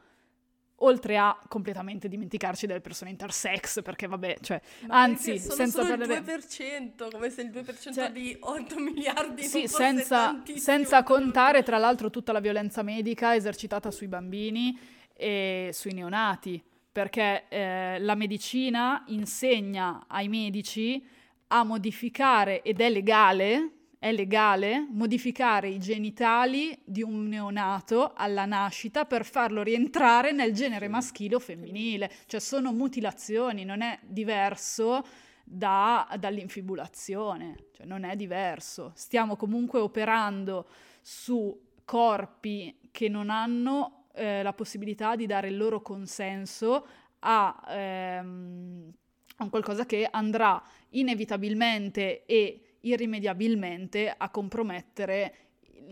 [0.78, 6.14] oltre a completamente dimenticarci delle persone intersex, perché vabbè, cioè, Ma anzi, senza parlare...
[6.14, 11.78] il 2%, come se il 2% cioè, di 8 miliardi Sì, senza, senza contare tra
[11.78, 14.78] l'altro tutta la violenza medica esercitata sui bambini
[15.12, 21.06] e sui neonati, perché eh, la medicina insegna ai medici
[21.48, 23.73] a modificare, ed è legale,
[24.04, 30.88] è legale modificare i genitali di un neonato alla nascita per farlo rientrare nel genere
[30.88, 35.06] maschile o femminile, cioè sono mutilazioni, non è diverso
[35.42, 38.92] da, dall'infibulazione, cioè non è diverso.
[38.94, 40.68] Stiamo comunque operando
[41.00, 46.86] su corpi che non hanno eh, la possibilità di dare il loro consenso
[47.20, 48.92] a, ehm,
[49.36, 55.36] a qualcosa che andrà inevitabilmente e irrimediabilmente a compromettere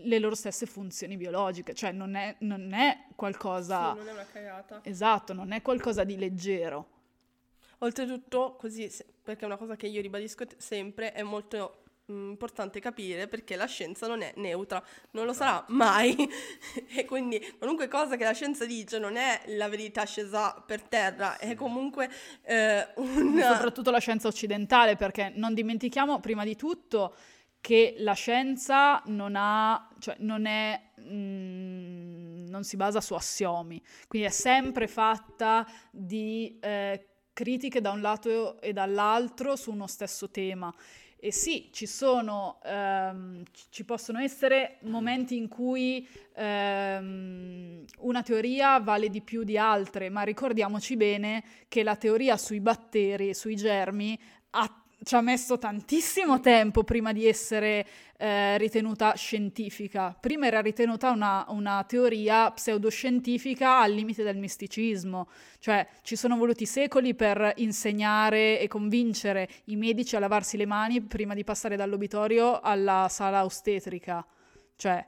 [0.05, 3.91] le loro stesse funzioni biologiche, cioè non è, non è qualcosa...
[3.91, 4.79] Sì, non è una cagata.
[4.83, 6.89] Esatto, non è qualcosa di leggero.
[7.79, 8.89] Oltretutto, così,
[9.21, 14.07] perché è una cosa che io ribadisco sempre, è molto importante capire perché la scienza
[14.07, 16.15] non è neutra, non lo sarà mai.
[16.95, 21.37] E quindi qualunque cosa che la scienza dice non è la verità scesa per terra,
[21.37, 22.09] è comunque
[22.43, 23.39] eh, un...
[23.41, 27.15] Soprattutto la scienza occidentale perché non dimentichiamo prima di tutto
[27.59, 34.27] che la scienza non ha, cioè non è, mm, non si basa su assiomi, quindi
[34.27, 40.73] è sempre fatta di eh, critiche da un lato e dall'altro su uno stesso tema
[41.25, 46.05] e sì, ci sono, ehm, ci possono essere momenti in cui
[46.35, 52.59] ehm, una teoria vale di più di altre, ma ricordiamoci bene che la teoria sui
[52.59, 54.19] batteri, sui germi,
[54.49, 57.85] ha ci ha messo tantissimo tempo prima di essere
[58.17, 60.15] eh, ritenuta scientifica.
[60.17, 65.27] Prima era ritenuta una, una, teoria pseudoscientifica al limite del misticismo,
[65.59, 71.01] cioè ci sono voluti secoli per insegnare e convincere i medici a lavarsi le mani
[71.01, 74.25] prima di passare dall'obitorio alla sala ostetrica.
[74.75, 75.05] Cioè,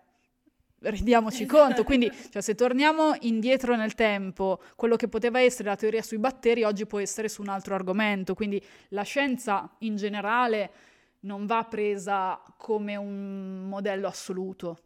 [0.80, 1.84] rendiamoci conto.
[1.86, 6.64] Quindi, cioè, se torniamo indietro nel tempo, quello che poteva essere la teoria sui batteri
[6.64, 8.34] oggi può essere su un altro argomento.
[8.34, 10.72] Quindi la scienza in generale
[11.22, 14.80] non va presa come un modello assoluto,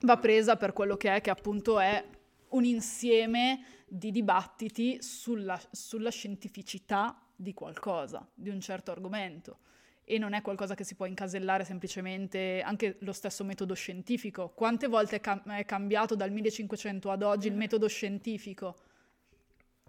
[0.00, 2.04] va presa per quello che è, che appunto è
[2.50, 9.58] un insieme di dibattiti sulla, sulla scientificità di qualcosa, di un certo argomento
[10.08, 14.48] e non è qualcosa che si può incasellare semplicemente anche lo stesso metodo scientifico.
[14.54, 18.74] Quante volte è, cam- è cambiato dal 1500 ad oggi il metodo scientifico?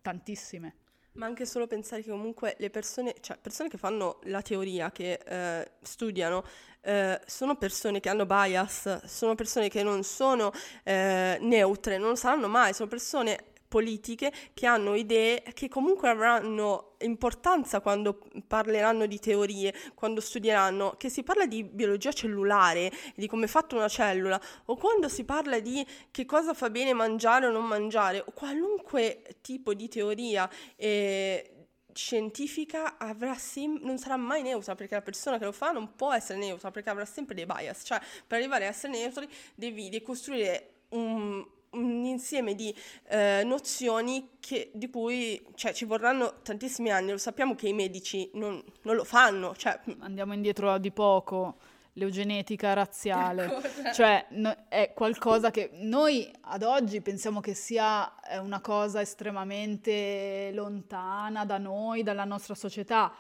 [0.02, 0.76] Tantissime.
[1.14, 5.20] Ma anche solo pensare che comunque le persone, cioè persone che fanno la teoria, che
[5.26, 6.44] eh, studiano,
[6.82, 10.52] eh, sono persone che hanno bias, sono persone che non sono
[10.84, 16.96] eh, neutre, non lo saranno mai, sono persone politiche che hanno idee che comunque avranno
[17.02, 23.46] importanza quando parleranno di teorie, quando studieranno, che si parla di biologia cellulare, di come
[23.46, 27.52] è fatta una cellula, o quando si parla di che cosa fa bene mangiare o
[27.52, 30.50] non mangiare, o qualunque tipo di teoria.
[30.76, 31.54] Eh,
[31.92, 32.96] scientifica
[33.36, 36.72] sem- non sarà mai neutra perché la persona che lo fa non può essere neutra
[36.72, 42.06] perché avrà sempre dei bias, cioè per arrivare a essere neutri devi decostruire un, un
[42.06, 42.74] insieme di
[43.08, 48.30] eh, nozioni che, di cui cioè, ci vorranno tantissimi anni, lo sappiamo che i medici
[48.34, 49.56] non, non lo fanno.
[49.56, 49.80] Cioè...
[50.00, 51.58] Andiamo indietro di poco,
[51.94, 54.26] l'eugenetica razziale, ecco, cioè.
[54.30, 61.58] No, è qualcosa che noi ad oggi pensiamo che sia una cosa estremamente lontana da
[61.58, 63.14] noi, dalla nostra società,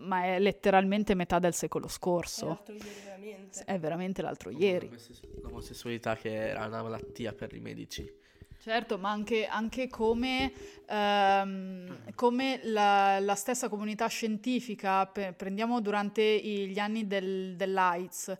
[0.00, 2.44] ma è letteralmente metà del secolo scorso.
[2.44, 3.64] È l'altro ieri veramente.
[3.64, 4.90] È veramente l'altro ieri.
[5.42, 8.18] L'omosessualità che era una malattia per i medici.
[8.60, 10.52] Certo, ma anche, anche come,
[10.86, 18.36] ehm, come la, la, stessa comunità scientifica, pe- prendiamo durante gli anni del, dell'AIDS,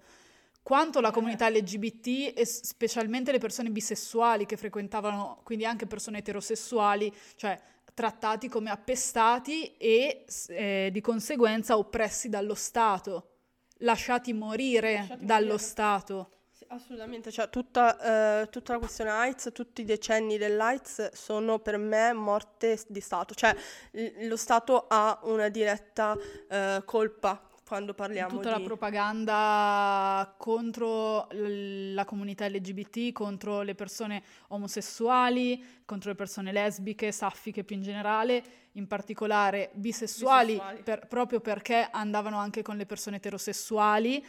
[0.62, 7.10] quanto la comunità LGBT e specialmente le persone bisessuali che frequentavano, quindi anche persone eterosessuali,
[7.36, 7.58] cioè
[8.00, 13.32] trattati come appestati e eh, di conseguenza oppressi dallo Stato,
[13.80, 15.62] lasciati morire lasciati dallo morire.
[15.62, 16.30] Stato.
[16.50, 21.76] Sì, assolutamente, cioè tutta, eh, tutta, la questione AIDS, tutti i decenni dell'AIDS sono per
[21.76, 23.54] me morte di Stato, cioè
[23.90, 26.16] l- lo Stato ha una diretta
[26.48, 28.58] eh, colpa quando parliamo tutta di...
[28.58, 37.62] la propaganda contro la comunità LGBT, contro le persone omosessuali, contro le persone lesbiche, saffiche
[37.62, 38.42] più in generale,
[38.72, 40.82] in particolare bisessuali, bisessuali.
[40.82, 44.26] Per, proprio perché andavano anche con le persone eterosessuali,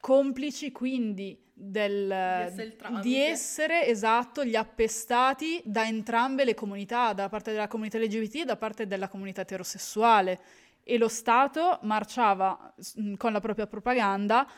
[0.00, 7.28] complici quindi del, di, essere di essere esatto gli appestati da entrambe le comunità, da
[7.28, 10.40] parte della comunità LGBT e da parte della comunità eterosessuale
[10.88, 14.48] e lo Stato marciava mm, con la propria propaganda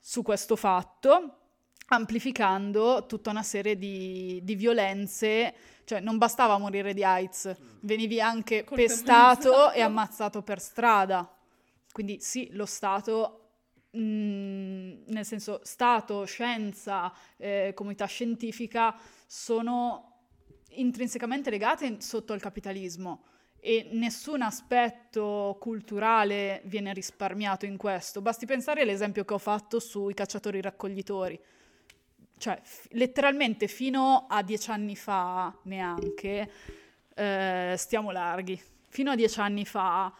[0.00, 1.38] su questo fatto,
[1.86, 8.64] amplificando tutta una serie di, di violenze, cioè non bastava morire di AIDS, venivi anche
[8.64, 11.32] pestato e ammazzato per strada.
[11.92, 13.50] Quindi sì, lo Stato,
[13.96, 18.92] mm, nel senso Stato, scienza, eh, comunità scientifica,
[19.24, 20.14] sono
[20.70, 23.22] intrinsecamente legate sotto il capitalismo
[23.66, 28.22] e nessun aspetto culturale viene risparmiato in questo.
[28.22, 31.36] Basti pensare all'esempio che ho fatto sui cacciatori raccoglitori.
[32.38, 36.48] Cioè, f- letteralmente fino a dieci anni fa, neanche,
[37.12, 38.56] eh, stiamo larghi,
[38.88, 40.14] fino a dieci anni fa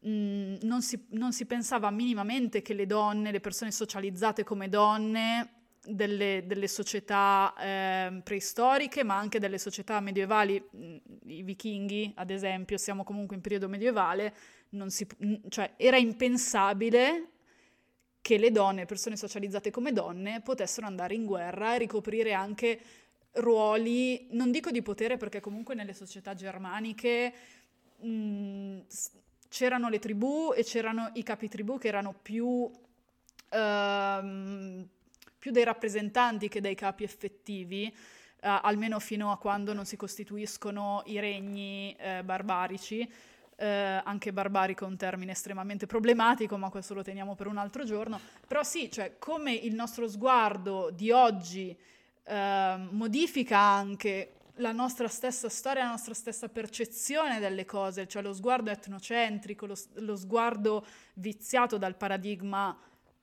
[0.00, 4.68] mh, mm, non, si, non si pensava minimamente che le donne, le persone socializzate come
[4.68, 12.30] donne, delle, delle società eh, preistoriche, ma anche delle società medievali, mm, i vichinghi ad
[12.30, 14.34] esempio, siamo comunque in periodo medievale,
[14.86, 15.06] si,
[15.48, 17.28] cioè, era impensabile
[18.20, 22.80] che le donne, persone socializzate come donne, potessero andare in guerra e ricoprire anche
[23.32, 27.32] ruoli, non dico di potere perché comunque nelle società germaniche
[28.00, 28.78] mh, mm,
[29.48, 32.70] c'erano le tribù e c'erano i capi tribù che erano più...
[33.52, 34.86] Uh,
[35.40, 37.92] più dei rappresentanti che dei capi effettivi, eh,
[38.40, 43.10] almeno fino a quando non si costituiscono i regni eh, barbarici.
[43.56, 43.66] Eh,
[44.04, 48.20] anche barbarico è un termine estremamente problematico, ma questo lo teniamo per un altro giorno.
[48.46, 51.76] Però sì, cioè, come il nostro sguardo di oggi
[52.24, 58.34] ehm, modifica anche la nostra stessa storia, la nostra stessa percezione delle cose, cioè lo
[58.34, 60.84] sguardo etnocentrico, lo, lo sguardo
[61.14, 62.76] viziato dal paradigma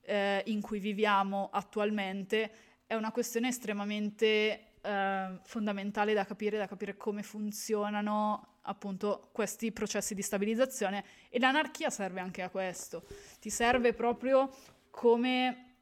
[0.08, 2.50] eh, in cui viviamo attualmente
[2.86, 10.14] è una questione estremamente eh, fondamentale da capire, da capire come funzionano appunto questi processi
[10.14, 13.04] di stabilizzazione e l'anarchia serve anche a questo,
[13.38, 14.50] ti serve proprio
[14.90, 15.74] come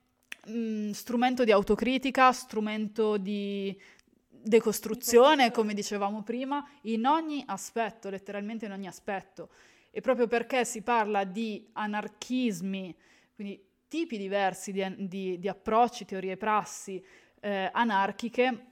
[0.47, 3.81] mh, strumento di autocritica, strumento di
[4.29, 9.51] decostruzione, come dicevamo prima, in ogni aspetto, letteralmente in ogni aspetto.
[9.91, 12.95] E proprio perché si parla di anarchismi,
[13.35, 17.03] quindi tipi diversi di, di, di approcci, teorie e prassi
[17.41, 18.67] eh, anarchiche,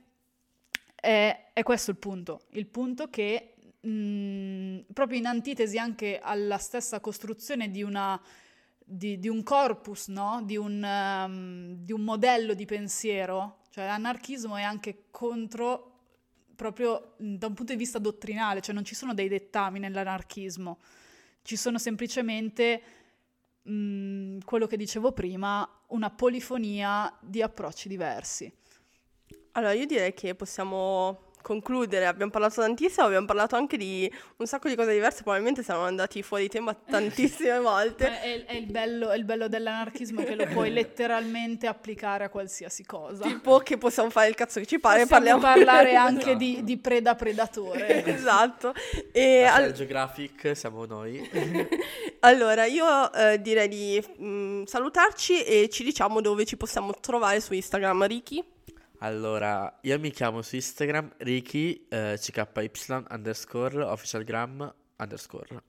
[0.95, 2.43] è, è, questo il punto.
[2.51, 8.21] Il punto che mh, proprio in antitesi anche alla stessa costruzione di, una,
[8.79, 10.43] di, di un corpus, no?
[10.45, 15.91] di, un, um, di un modello di pensiero, cioè l'anarchismo è anche contro
[16.55, 20.79] proprio da un punto di vista dottrinale, cioè non ci sono dei dettami nell'anarchismo,
[21.43, 22.83] ci sono semplicemente
[23.65, 28.53] quello che dicevo prima, una polifonia di approcci diversi.
[29.53, 34.68] Allora, io direi che possiamo concludere, abbiamo parlato tantissimo, abbiamo parlato anche di un sacco
[34.70, 38.07] di cose diverse, probabilmente siamo andati fuori tema tantissime volte.
[38.20, 42.84] È, è- il bello, è il bello dell'anarchismo che lo puoi letteralmente applicare a qualsiasi
[42.86, 43.24] cosa.
[43.24, 46.78] Tipo che possiamo fare il cazzo che ci pare, Possiamo parliamo parlare anche di, di
[46.78, 48.05] preda-predatore.
[48.07, 48.72] esatto.
[49.12, 51.28] E La al- Geographic siamo noi.
[52.20, 57.53] allora, io eh, direi di mm, salutarci e ci diciamo dove ci possiamo trovare su
[57.53, 58.42] Instagram, Ricky.
[59.05, 62.70] Allora, io mi chiamo su Instagram Ricky eh, CKY
[63.11, 65.62] underscore officialgram underscore.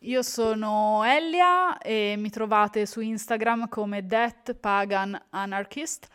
[0.00, 6.08] Io sono Elia e mi trovate su Instagram come Death Pagan Anarchist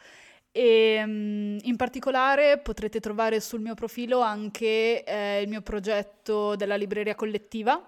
[0.52, 6.76] e mm, in particolare potrete trovare sul mio profilo anche eh, il mio progetto della
[6.76, 7.82] libreria collettiva,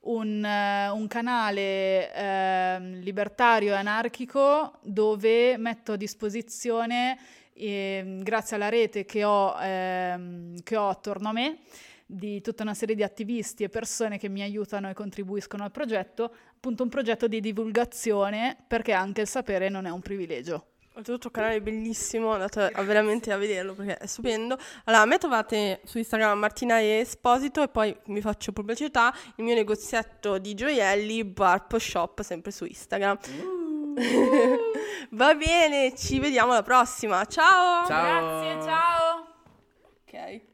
[0.00, 7.18] un, eh, un canale ehm, libertario e anarchico dove metto a disposizione,
[7.54, 11.58] ehm, grazie alla rete che ho, ehm, che ho attorno a me,
[12.06, 16.32] di tutta una serie di attivisti e persone che mi aiutano e contribuiscono al progetto,
[16.54, 20.66] appunto un progetto di divulgazione perché anche il sapere non è un privilegio.
[20.94, 24.58] Oltretutto un canale bellissimo, andate a- veramente a vederlo perché è stupendo.
[24.84, 29.44] Allora, a me trovate su Instagram Martina e Esposito e poi mi faccio pubblicità il
[29.44, 33.16] mio negozietto di gioielli Barp Shop sempre su Instagram.
[35.10, 37.24] Va bene, ci vediamo alla prossima.
[37.24, 37.86] Ciao!
[37.86, 38.40] Ciao!
[38.40, 39.26] Grazie, ciao!
[40.06, 40.50] Ok.